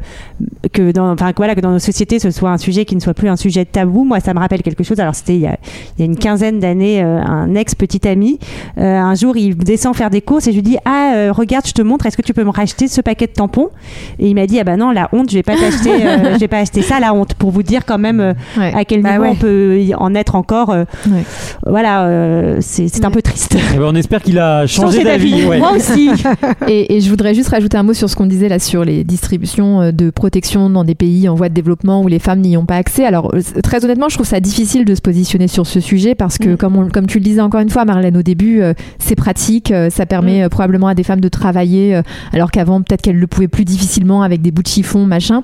que 0.71 0.91
dans 0.93 1.11
enfin 1.11 1.33
voilà 1.35 1.53
que 1.53 1.59
dans 1.59 1.71
nos 1.71 1.79
sociétés 1.79 2.17
ce 2.19 2.31
soit 2.31 2.49
un 2.49 2.57
sujet 2.57 2.85
qui 2.85 2.95
ne 2.95 3.01
soit 3.01 3.13
plus 3.13 3.27
un 3.29 3.35
sujet 3.35 3.65
tabou. 3.65 4.05
Moi, 4.05 4.19
ça 4.21 4.33
me 4.33 4.39
rappelle 4.39 4.61
quelque 4.61 4.83
chose. 4.83 4.99
Alors 4.99 5.15
c'était 5.15 5.35
il 5.35 5.41
y 5.41 5.47
a, 5.47 5.57
il 5.97 5.99
y 5.99 6.03
a 6.03 6.05
une 6.05 6.17
quinzaine 6.17 6.59
d'années, 6.59 7.03
euh, 7.03 7.19
un 7.21 7.53
ex 7.55 7.75
petit 7.75 8.07
ami. 8.07 8.39
euh, 8.77 8.81
un 8.97 9.15
jour, 9.15 9.35
il 9.37 9.55
descend 9.57 9.95
faire 9.95 10.09
des 10.09 10.21
courses 10.21 10.47
et 10.47 10.51
je 10.51 10.55
lui 10.55 10.63
dis 10.63 10.77
ah 10.85 11.11
euh, 11.15 11.31
regarde, 11.33 11.65
je 11.67 11.73
te 11.73 11.81
montre. 11.81 12.05
Est-ce 12.05 12.15
que 12.17 12.21
tu 12.21 12.33
peux 12.33 12.43
me 12.45 12.49
racheter 12.51 12.87
ce 12.87 13.01
paquet 13.01 13.27
de 13.27 13.33
tampons? 13.33 13.69
Et 14.17 14.29
il 14.29 14.35
m'a 14.35 14.47
dit 14.47 14.59
ah 14.59 14.63
bah 14.63 14.77
non, 14.77 14.91
la 14.91 15.09
honte, 15.11 15.29
je 15.29 15.35
vais 15.35 15.43
pas 15.43 15.55
t'acheter, 15.57 15.91
euh, 16.07 16.33
je 16.35 16.39
vais 16.39 16.47
pas 16.47 16.59
acheter 16.59 16.81
ça, 16.81 16.99
la 17.01 17.13
honte, 17.13 17.33
pour 17.33 17.51
vous 17.51 17.63
dire 17.63 17.85
quand 17.85 17.97
même 17.99 18.19
euh, 18.21 18.33
Ouais. 18.57 18.73
à 18.73 18.85
quel 18.85 19.01
Bah 19.01 19.11
niveau 19.11 19.23
ouais. 19.23 19.29
on 19.31 19.35
peut 19.35 19.81
y 19.81 19.93
en 19.93 20.15
être 20.15 20.35
encore. 20.35 20.69
euh, 20.69 20.85
Ouais. 21.07 21.23
Voilà, 21.65 22.05
euh, 22.05 22.57
c'est 22.61 22.87
c'est 22.87 23.03
un 23.05 23.11
peu 23.11 23.21
triste. 23.21 23.57
Eh 23.73 23.77
ben, 23.77 23.85
on 23.89 23.95
espère 23.95 24.21
qu'il 24.21 24.39
a 24.39 24.65
Changer 24.69 25.03
d'avis. 25.03 25.45
ouais. 25.45 25.58
Moi 25.60 25.73
aussi. 25.75 26.10
Et, 26.67 26.95
et 26.95 27.01
je 27.01 27.10
voudrais 27.10 27.34
juste 27.34 27.49
rajouter 27.49 27.77
un 27.77 27.84
mot 27.84 27.93
sur 27.93 28.10
ce 28.10 28.15
qu'on 28.15 28.25
disait 28.25 28.49
là 28.49 28.60
sur 28.60 28.84
les 28.86 29.03
distributions 29.03 29.82
euh, 29.82 29.91
de 29.91 30.10
protection 30.10 30.69
dans 30.69 30.84
des 30.84 30.95
pays 30.95 31.27
en 31.27 31.36
voie 31.36 31.49
de 31.49 31.53
développement 31.53 32.01
où 32.01 32.08
les 32.08 32.19
femmes 32.19 32.41
n'y 32.41 32.55
ont 32.58 32.65
pas 32.65 32.75
accès. 32.75 33.05
Alors 33.05 33.32
euh, 33.34 33.41
très 33.63 33.84
honnêtement, 33.84 34.10
je 34.10 34.15
trouve 34.15 34.27
ça 34.27 34.39
difficile 34.39 34.86
de 34.86 34.93
se 34.95 35.01
positionner 35.01 35.47
sur 35.47 35.65
ce 35.65 35.79
sujet 35.79 36.15
parce 36.15 36.38
que 36.38 36.49
Mm. 36.49 36.58
comme, 36.58 36.75
on- 36.77 36.89
comme 36.89 37.08
tu 37.08 37.17
le 37.19 37.23
disais 37.23 37.41
encore 37.41 37.62
une 37.62 37.69
fois, 37.69 37.86
Marlène, 37.86 38.17
au 38.17 38.21
début, 38.23 38.62
euh, 38.62 38.73
c'est 38.99 39.15
pratique, 39.15 39.71
euh, 39.71 39.89
ça 39.89 40.05
permet 40.05 40.45
Mm. 40.45 40.49
probablement 40.49 40.88
à 40.88 40.95
des 40.95 41.03
femmes 41.03 41.21
de 41.21 41.29
travailler 41.29 41.99
alors 42.34 42.51
qu'avant 42.51 42.82
peut-être 42.82 43.01
qu'elles 43.01 43.19
le 43.19 43.27
pouvaient 43.27 43.47
plus 43.47 43.65
difficilement 43.65 44.21
avec 44.21 44.41
des 44.41 44.51
bouts 44.51 44.63
de 44.63 44.67
chiffon, 44.67 45.05
machin. 45.05 45.41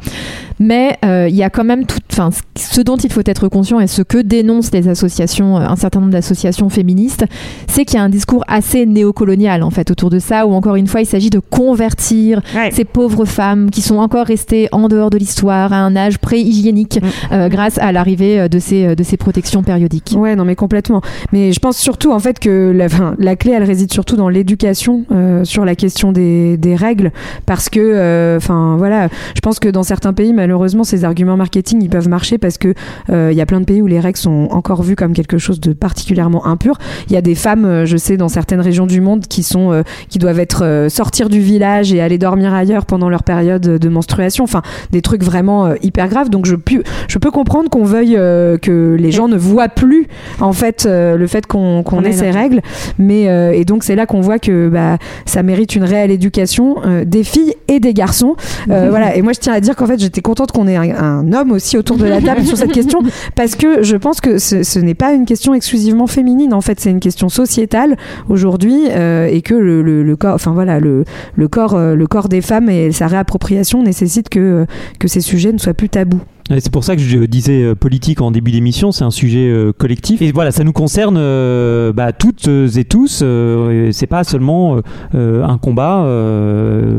Mais 0.59 0.97
il 1.03 1.35
y 1.35 1.43
a 1.43 1.49
quand 1.49 1.63
même 1.63 1.85
tout, 1.85 1.99
enfin, 2.11 2.29
ce- 2.57 2.81
dont 2.81 2.97
il 2.97 3.11
faut 3.11 3.21
être 3.25 3.47
conscient 3.47 3.79
et 3.79 3.87
ce 3.87 4.01
que 4.01 4.17
dénoncent 4.19 4.71
les 4.71 4.87
associations, 4.87 5.57
un 5.57 5.75
certain 5.75 5.99
nombre 5.99 6.11
d'associations 6.11 6.69
féministes, 6.69 7.25
c'est 7.67 7.83
qu'il 7.85 7.97
y 7.97 7.99
a 7.99 8.03
un 8.03 8.09
discours 8.09 8.43
assez 8.47 8.85
néocolonial 9.15 9.63
en 9.63 9.69
fait 9.69 9.89
autour 9.91 10.09
de 10.09 10.19
ça, 10.19 10.45
où 10.45 10.53
encore 10.53 10.75
une 10.75 10.87
fois 10.87 11.01
il 11.01 11.05
s'agit 11.05 11.29
de 11.29 11.39
convertir 11.39 12.41
Ouais. 12.55 12.69
ces 12.71 12.83
pauvres 12.85 13.25
femmes 13.25 13.69
qui 13.69 13.81
sont 13.81 13.97
encore 13.97 14.25
restées 14.27 14.67
en 14.71 14.87
dehors 14.87 15.09
de 15.09 15.17
l'histoire 15.17 15.71
à 15.73 15.77
un 15.77 15.95
âge 15.95 16.17
pré-hygiénique 16.19 16.99
Mm. 17.01 17.33
euh, 17.33 17.49
grâce 17.49 17.77
à 17.77 17.91
l'arrivée 17.91 18.39
euh, 18.41 18.47
de 18.47 18.59
ces, 18.59 18.95
de 18.95 19.03
ces 19.03 19.17
protections 19.17 19.63
périodiques. 19.63 20.13
Ouais, 20.17 20.35
non, 20.35 20.45
mais 20.45 20.55
complètement. 20.55 21.01
Mais 21.31 21.51
je 21.53 21.59
pense 21.59 21.77
surtout, 21.77 22.11
en 22.11 22.19
fait, 22.19 22.39
que 22.39 22.71
la, 22.75 22.85
enfin, 22.85 23.15
la 23.19 23.35
clé, 23.35 23.51
elle 23.51 23.63
réside 23.63 23.91
surtout 23.91 24.15
dans 24.15 24.29
l'éducation 24.29 25.05
euh, 25.11 25.43
sur 25.43 25.65
la 25.65 25.75
question 25.75 26.11
des, 26.11 26.57
des 26.57 26.75
règles, 26.75 27.11
parce 27.45 27.69
que, 27.69 27.79
euh, 27.81 28.37
enfin, 28.37 28.75
voilà, 28.77 29.07
je 29.35 29.41
pense 29.41 29.59
que 29.59 29.69
dans 29.69 29.83
certains 29.83 30.13
pays, 30.13 30.33
malheureusement, 30.33 30.83
ces 30.83 31.03
arguments 31.05 31.37
marketing, 31.37 31.81
ils 31.81 31.89
peuvent 31.89 32.09
marcher 32.09 32.37
parce 32.37 32.57
que 32.57 32.73
euh, 33.09 33.29
il 33.31 33.37
y 33.37 33.41
a 33.41 33.45
plein 33.45 33.59
de 33.59 33.65
pays 33.65 33.81
où 33.81 33.87
les 33.87 33.99
règles 33.99 34.17
sont 34.17 34.47
encore 34.51 34.81
vues 34.83 34.95
comme 34.95 35.13
quelque 35.13 35.37
chose 35.37 35.59
de 35.59 35.73
particulièrement 35.73 36.45
impur. 36.45 36.77
Il 37.09 37.13
y 37.13 37.17
a 37.17 37.21
des 37.21 37.35
femmes, 37.35 37.65
euh, 37.65 37.85
je 37.85 37.97
sais, 37.97 38.17
dans 38.17 38.29
certaines 38.29 38.61
régions 38.61 38.87
du 38.87 38.94
monde, 39.01 39.25
qui 39.27 39.43
sont, 39.43 39.71
euh, 39.71 39.83
qui 40.09 40.19
doivent 40.19 40.39
être 40.39 40.63
euh, 40.63 40.89
sortir 40.89 41.29
du 41.29 41.39
village 41.39 41.93
et 41.93 42.01
aller 42.01 42.17
dormir 42.17 42.53
ailleurs 42.53 42.85
pendant 42.85 43.09
leur 43.09 43.23
période 43.23 43.61
de 43.61 43.89
menstruation. 43.89 44.43
Enfin, 44.43 44.61
des 44.91 45.01
trucs 45.01 45.23
vraiment 45.23 45.65
euh, 45.65 45.75
hyper 45.81 46.07
graves. 46.09 46.29
Donc, 46.29 46.45
je, 46.45 46.55
pu- 46.55 46.83
je 47.07 47.17
peux 47.17 47.31
comprendre 47.31 47.69
qu'on 47.69 47.83
veuille 47.83 48.15
que 48.61 48.95
les 48.99 49.11
gens 49.11 49.27
ne 49.27 49.37
voient 49.37 49.69
plus 49.69 50.07
en 50.39 50.53
fait 50.53 50.85
le 50.89 51.27
fait 51.27 51.45
qu'on 51.47 51.83
qu'on 51.83 51.97
On 51.97 52.03
ait 52.03 52.11
ces 52.11 52.29
règles. 52.31 52.61
Mais 52.99 53.23
et 53.57 53.65
donc 53.65 53.83
c'est 53.83 53.95
là 53.95 54.05
qu'on 54.05 54.21
voit 54.21 54.39
que 54.39 54.69
bah, 54.69 54.97
ça 55.25 55.43
mérite 55.43 55.75
une 55.75 55.83
réelle 55.83 56.11
éducation 56.11 56.75
des 57.05 57.23
filles 57.23 57.53
et 57.67 57.79
des 57.79 57.93
garçons. 57.93 58.35
Voilà. 58.67 59.15
Et 59.15 59.21
moi 59.21 59.33
je 59.33 59.39
tiens 59.39 59.53
à 59.53 59.59
dire 59.59 59.75
qu'en 59.75 59.85
fait 59.85 59.99
j'étais 59.99 60.21
contente 60.21 60.51
qu'on 60.51 60.67
ait 60.67 60.75
un, 60.75 60.95
un 60.95 61.33
homme 61.33 61.51
aussi 61.51 61.77
autour 61.77 61.97
de 61.97 62.05
la 62.05 62.21
table 62.21 62.43
sur 62.45 62.57
cette 62.57 62.71
question 62.71 62.99
parce 63.35 63.55
que 63.55 63.83
je 63.83 63.95
pense 63.97 64.21
que 64.21 64.37
ce, 64.37 64.63
ce 64.63 64.79
n'est 64.79 64.93
pas 64.95 65.13
une 65.13 65.25
question 65.25 65.53
exclusivement 65.53 66.07
féminine. 66.07 66.53
En 66.53 66.61
fait 66.61 66.79
c'est 66.79 66.89
une 66.91 66.99
question 66.99 67.29
sociétale 67.29 67.95
aujourd'hui 68.29 68.84
euh, 68.91 69.27
et 69.27 69.41
que 69.41 69.53
le, 69.53 69.81
le, 69.81 70.15
corps, 70.15 70.35
enfin 70.35 70.53
voilà 70.53 70.79
le, 70.79 71.05
corps, 71.49 71.75
euh, 71.75 71.95
le 71.95 72.07
corps 72.07 72.29
des 72.29 72.41
femmes 72.41 72.69
et 72.69 72.91
sa 72.91 73.07
réappropriation 73.07 73.83
nécessite 73.83 74.29
que 74.29 74.65
que 74.99 75.07
ces 75.07 75.21
sujets 75.21 75.51
ne 75.51 75.57
soient 75.57 75.73
plus 75.73 75.89
tabous. 75.89 76.21
C'est 76.49 76.71
pour 76.71 76.83
ça 76.83 76.95
que 76.95 77.01
je 77.01 77.17
disais 77.25 77.63
euh, 77.63 77.73
politique 77.75 78.21
en 78.21 78.29
début 78.29 78.51
d'émission, 78.51 78.91
c'est 78.91 79.03
un 79.03 79.09
sujet 79.09 79.47
euh, 79.49 79.73
collectif. 79.75 80.21
Et 80.21 80.31
voilà, 80.31 80.51
ça 80.51 80.63
nous 80.63 80.73
concerne 80.73 81.17
euh, 81.17 81.91
bah, 81.91 82.11
toutes 82.13 82.47
et 82.47 82.83
tous. 82.83 83.21
Euh, 83.23 83.89
c'est 83.91 84.05
pas 84.05 84.23
seulement 84.23 84.79
un 85.13 85.57
combat 85.57 86.05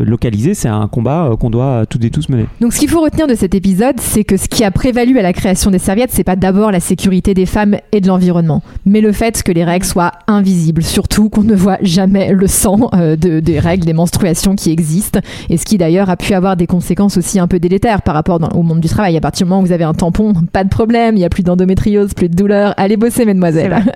localisé, 0.05 0.55
c'est 0.55 0.69
un 0.69 0.89
combat 0.89 1.31
qu'on 1.39 1.51
doit 1.51 1.85
toutes 1.89 2.05
et 2.05 2.11
tous 2.11 2.29
mener. 2.29 2.47
Donc 2.61 2.73
ce 2.73 2.81
qu'il 2.81 2.89
faut 2.89 3.01
retenir 3.01 3.27
de 3.27 3.35
cet 3.35 3.55
épisode, 3.55 4.01
c'est 4.01 4.25
que 4.25 4.37
ce 4.37 4.49
qui 4.49 4.65
a 4.65 4.71
prévalu 4.71 5.19
à 5.19 5.23
la 5.23 5.33
création 5.33 5.71
des 5.71 5.79
serviettes, 5.79 6.11
c'est 6.13 6.25
pas 6.25 6.37
d'abord 6.37 6.71
la 6.73 6.81
sécurité 6.81 7.35
des 7.35 7.47
femmes 7.47 7.77
et 7.93 8.01
de 8.01 8.09
l'environnement, 8.09 8.63
mais 8.85 9.01
le 9.01 9.13
fait 9.13 9.43
que 9.43 9.53
les 9.53 9.65
règles 9.65 9.85
soient 9.85 10.13
invisibles, 10.27 10.83
surtout 10.83 11.29
qu'on 11.29 11.43
ne 11.45 11.55
voit 11.55 11.79
jamais 11.83 12.33
le 12.33 12.47
sang 12.47 12.91
de- 12.93 13.41
des 13.41 13.59
règles, 13.61 13.85
des 13.85 13.93
menstruations 13.93 14.55
qui 14.57 14.71
existent, 14.71 15.21
et 15.51 15.57
ce 15.57 15.65
qui 15.65 15.79
d'ailleurs 15.79 16.11
a 16.11 16.17
pu 16.17 16.35
avoir 16.35 16.57
des 16.57 16.67
conséquences 16.67 17.17
aussi 17.17 17.39
un 17.39 17.47
peu 17.47 17.59
délétères 17.61 18.03
par 18.03 18.15
rapport 18.15 18.41
au 18.55 18.63
monde 18.63 18.81
du 18.81 18.89
travail. 18.89 19.17
À 19.17 19.21
partir 19.21 19.36
du 19.37 19.45
moment 19.45 19.61
où 19.61 19.67
vous 19.67 19.73
avez 19.73 19.85
un 19.85 19.95
tampon, 19.95 20.33
pas 20.53 20.65
de 20.65 20.69
problème, 20.69 21.17
il 21.17 21.19
n'y 21.19 21.25
a 21.25 21.29
plus 21.29 21.43
d'endométriose, 21.43 22.15
plus 22.15 22.29
de 22.29 22.35
douleur, 22.35 22.75
allez 22.77 22.97
bosser 22.97 23.25
mesdemoiselles. 23.25 23.77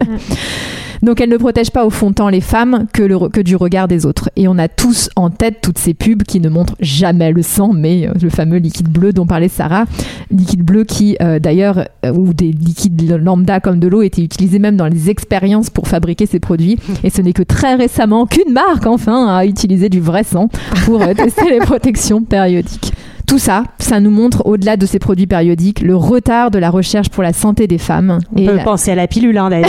Donc 1.03 1.21
elle 1.21 1.31
ne 1.31 1.39
protège 1.39 1.71
pas 1.71 1.87
au 1.87 1.91
fond 1.91 2.13
tant 2.13 2.29
les 2.29 2.43
femmes 2.43 2.87
que, 2.93 3.03
le, 3.03 3.29
que 3.31 3.41
du 3.41 3.57
regard 3.57 3.89
des 3.89 4.05
autres. 4.05 4.31
Et 4.37 4.49
on 4.49 4.59
a 4.59 4.69
tous 4.69 5.09
en 5.17 5.31
tête 5.31 5.61
toutes 5.63 5.79
ces 5.79 5.95
pubs 5.95 6.25
qui 6.25 6.41
ne 6.41 6.51
montrent 6.51 6.77
jamais 6.81 7.33
le 7.33 7.43
sang, 7.43 7.73
mais 7.73 8.07
euh, 8.07 8.13
le 8.21 8.29
fameux 8.29 8.59
liquide 8.59 8.89
bleu 8.89 9.13
dont 9.13 9.27
parlait 9.27 9.49
Sarah, 9.49 9.87
liquide 10.31 10.63
bleu 10.63 10.85
qui 10.85 11.17
euh, 11.23 11.39
d'ailleurs, 11.39 11.89
euh, 12.05 12.13
ou 12.13 12.35
des 12.35 12.53
liquides 12.53 13.19
lambda 13.23 13.61
comme 13.61 13.81
de 13.81 13.89
l'eau, 13.89 14.03
étaient 14.03 14.23
utilisés 14.23 14.59
même 14.59 14.77
dans 14.77 14.89
les 14.89 15.09
expériences 15.09 15.71
pour 15.71 15.89
fabriquer 15.89 16.27
ces 16.27 16.39
produits. 16.39 16.79
Et 17.05 17.09
ce 17.09 17.23
n'est 17.23 17.33
que 17.33 17.43
très 17.43 17.75
récemment 17.77 18.27
qu'une 18.27 18.53
marque 18.53 18.87
enfin 18.87 19.35
a 19.35 19.47
utilisé 19.47 19.89
du 19.89 20.01
vrai 20.01 20.23
sang 20.23 20.49
pour 20.85 21.01
euh, 21.01 21.15
tester 21.17 21.49
les 21.49 21.61
protections 21.61 22.23
périodiques. 22.23 22.93
Tout 23.31 23.39
ça, 23.39 23.63
ça 23.79 24.01
nous 24.01 24.11
montre, 24.11 24.45
au-delà 24.45 24.77
de 24.77 24.85
ces 24.87 24.99
produits 24.99 25.29
périodiques, 25.29 25.83
le 25.83 25.95
retard 25.95 26.51
de 26.51 26.59
la 26.59 26.69
recherche 26.69 27.11
pour 27.11 27.23
la 27.23 27.33
santé 27.33 27.69
des 27.69 27.79
femmes. 27.79 28.19
On 28.35 28.45
peut 28.45 28.59
penser 28.65 28.91
à 28.91 28.97
la 28.97 29.07
pilule, 29.07 29.39
hein, 29.39 29.49
d'ailleurs, 29.51 29.69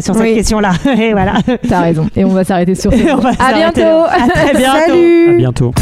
sur, 0.00 0.14
cette 0.14 0.34
question-là. 0.34 0.72
T'as 1.68 1.80
raison. 1.82 2.08
Et 2.16 2.24
on 2.24 2.30
va 2.30 2.44
s'arrêter 2.44 2.74
sur 2.74 2.90
ça. 2.90 2.98
à 3.38 3.52
bientôt. 3.52 3.82
À 3.82 4.28
très 4.30 4.54
bientôt. 4.56 4.78
Salut. 4.86 5.28
À 5.28 5.36
bientôt. 5.36 5.74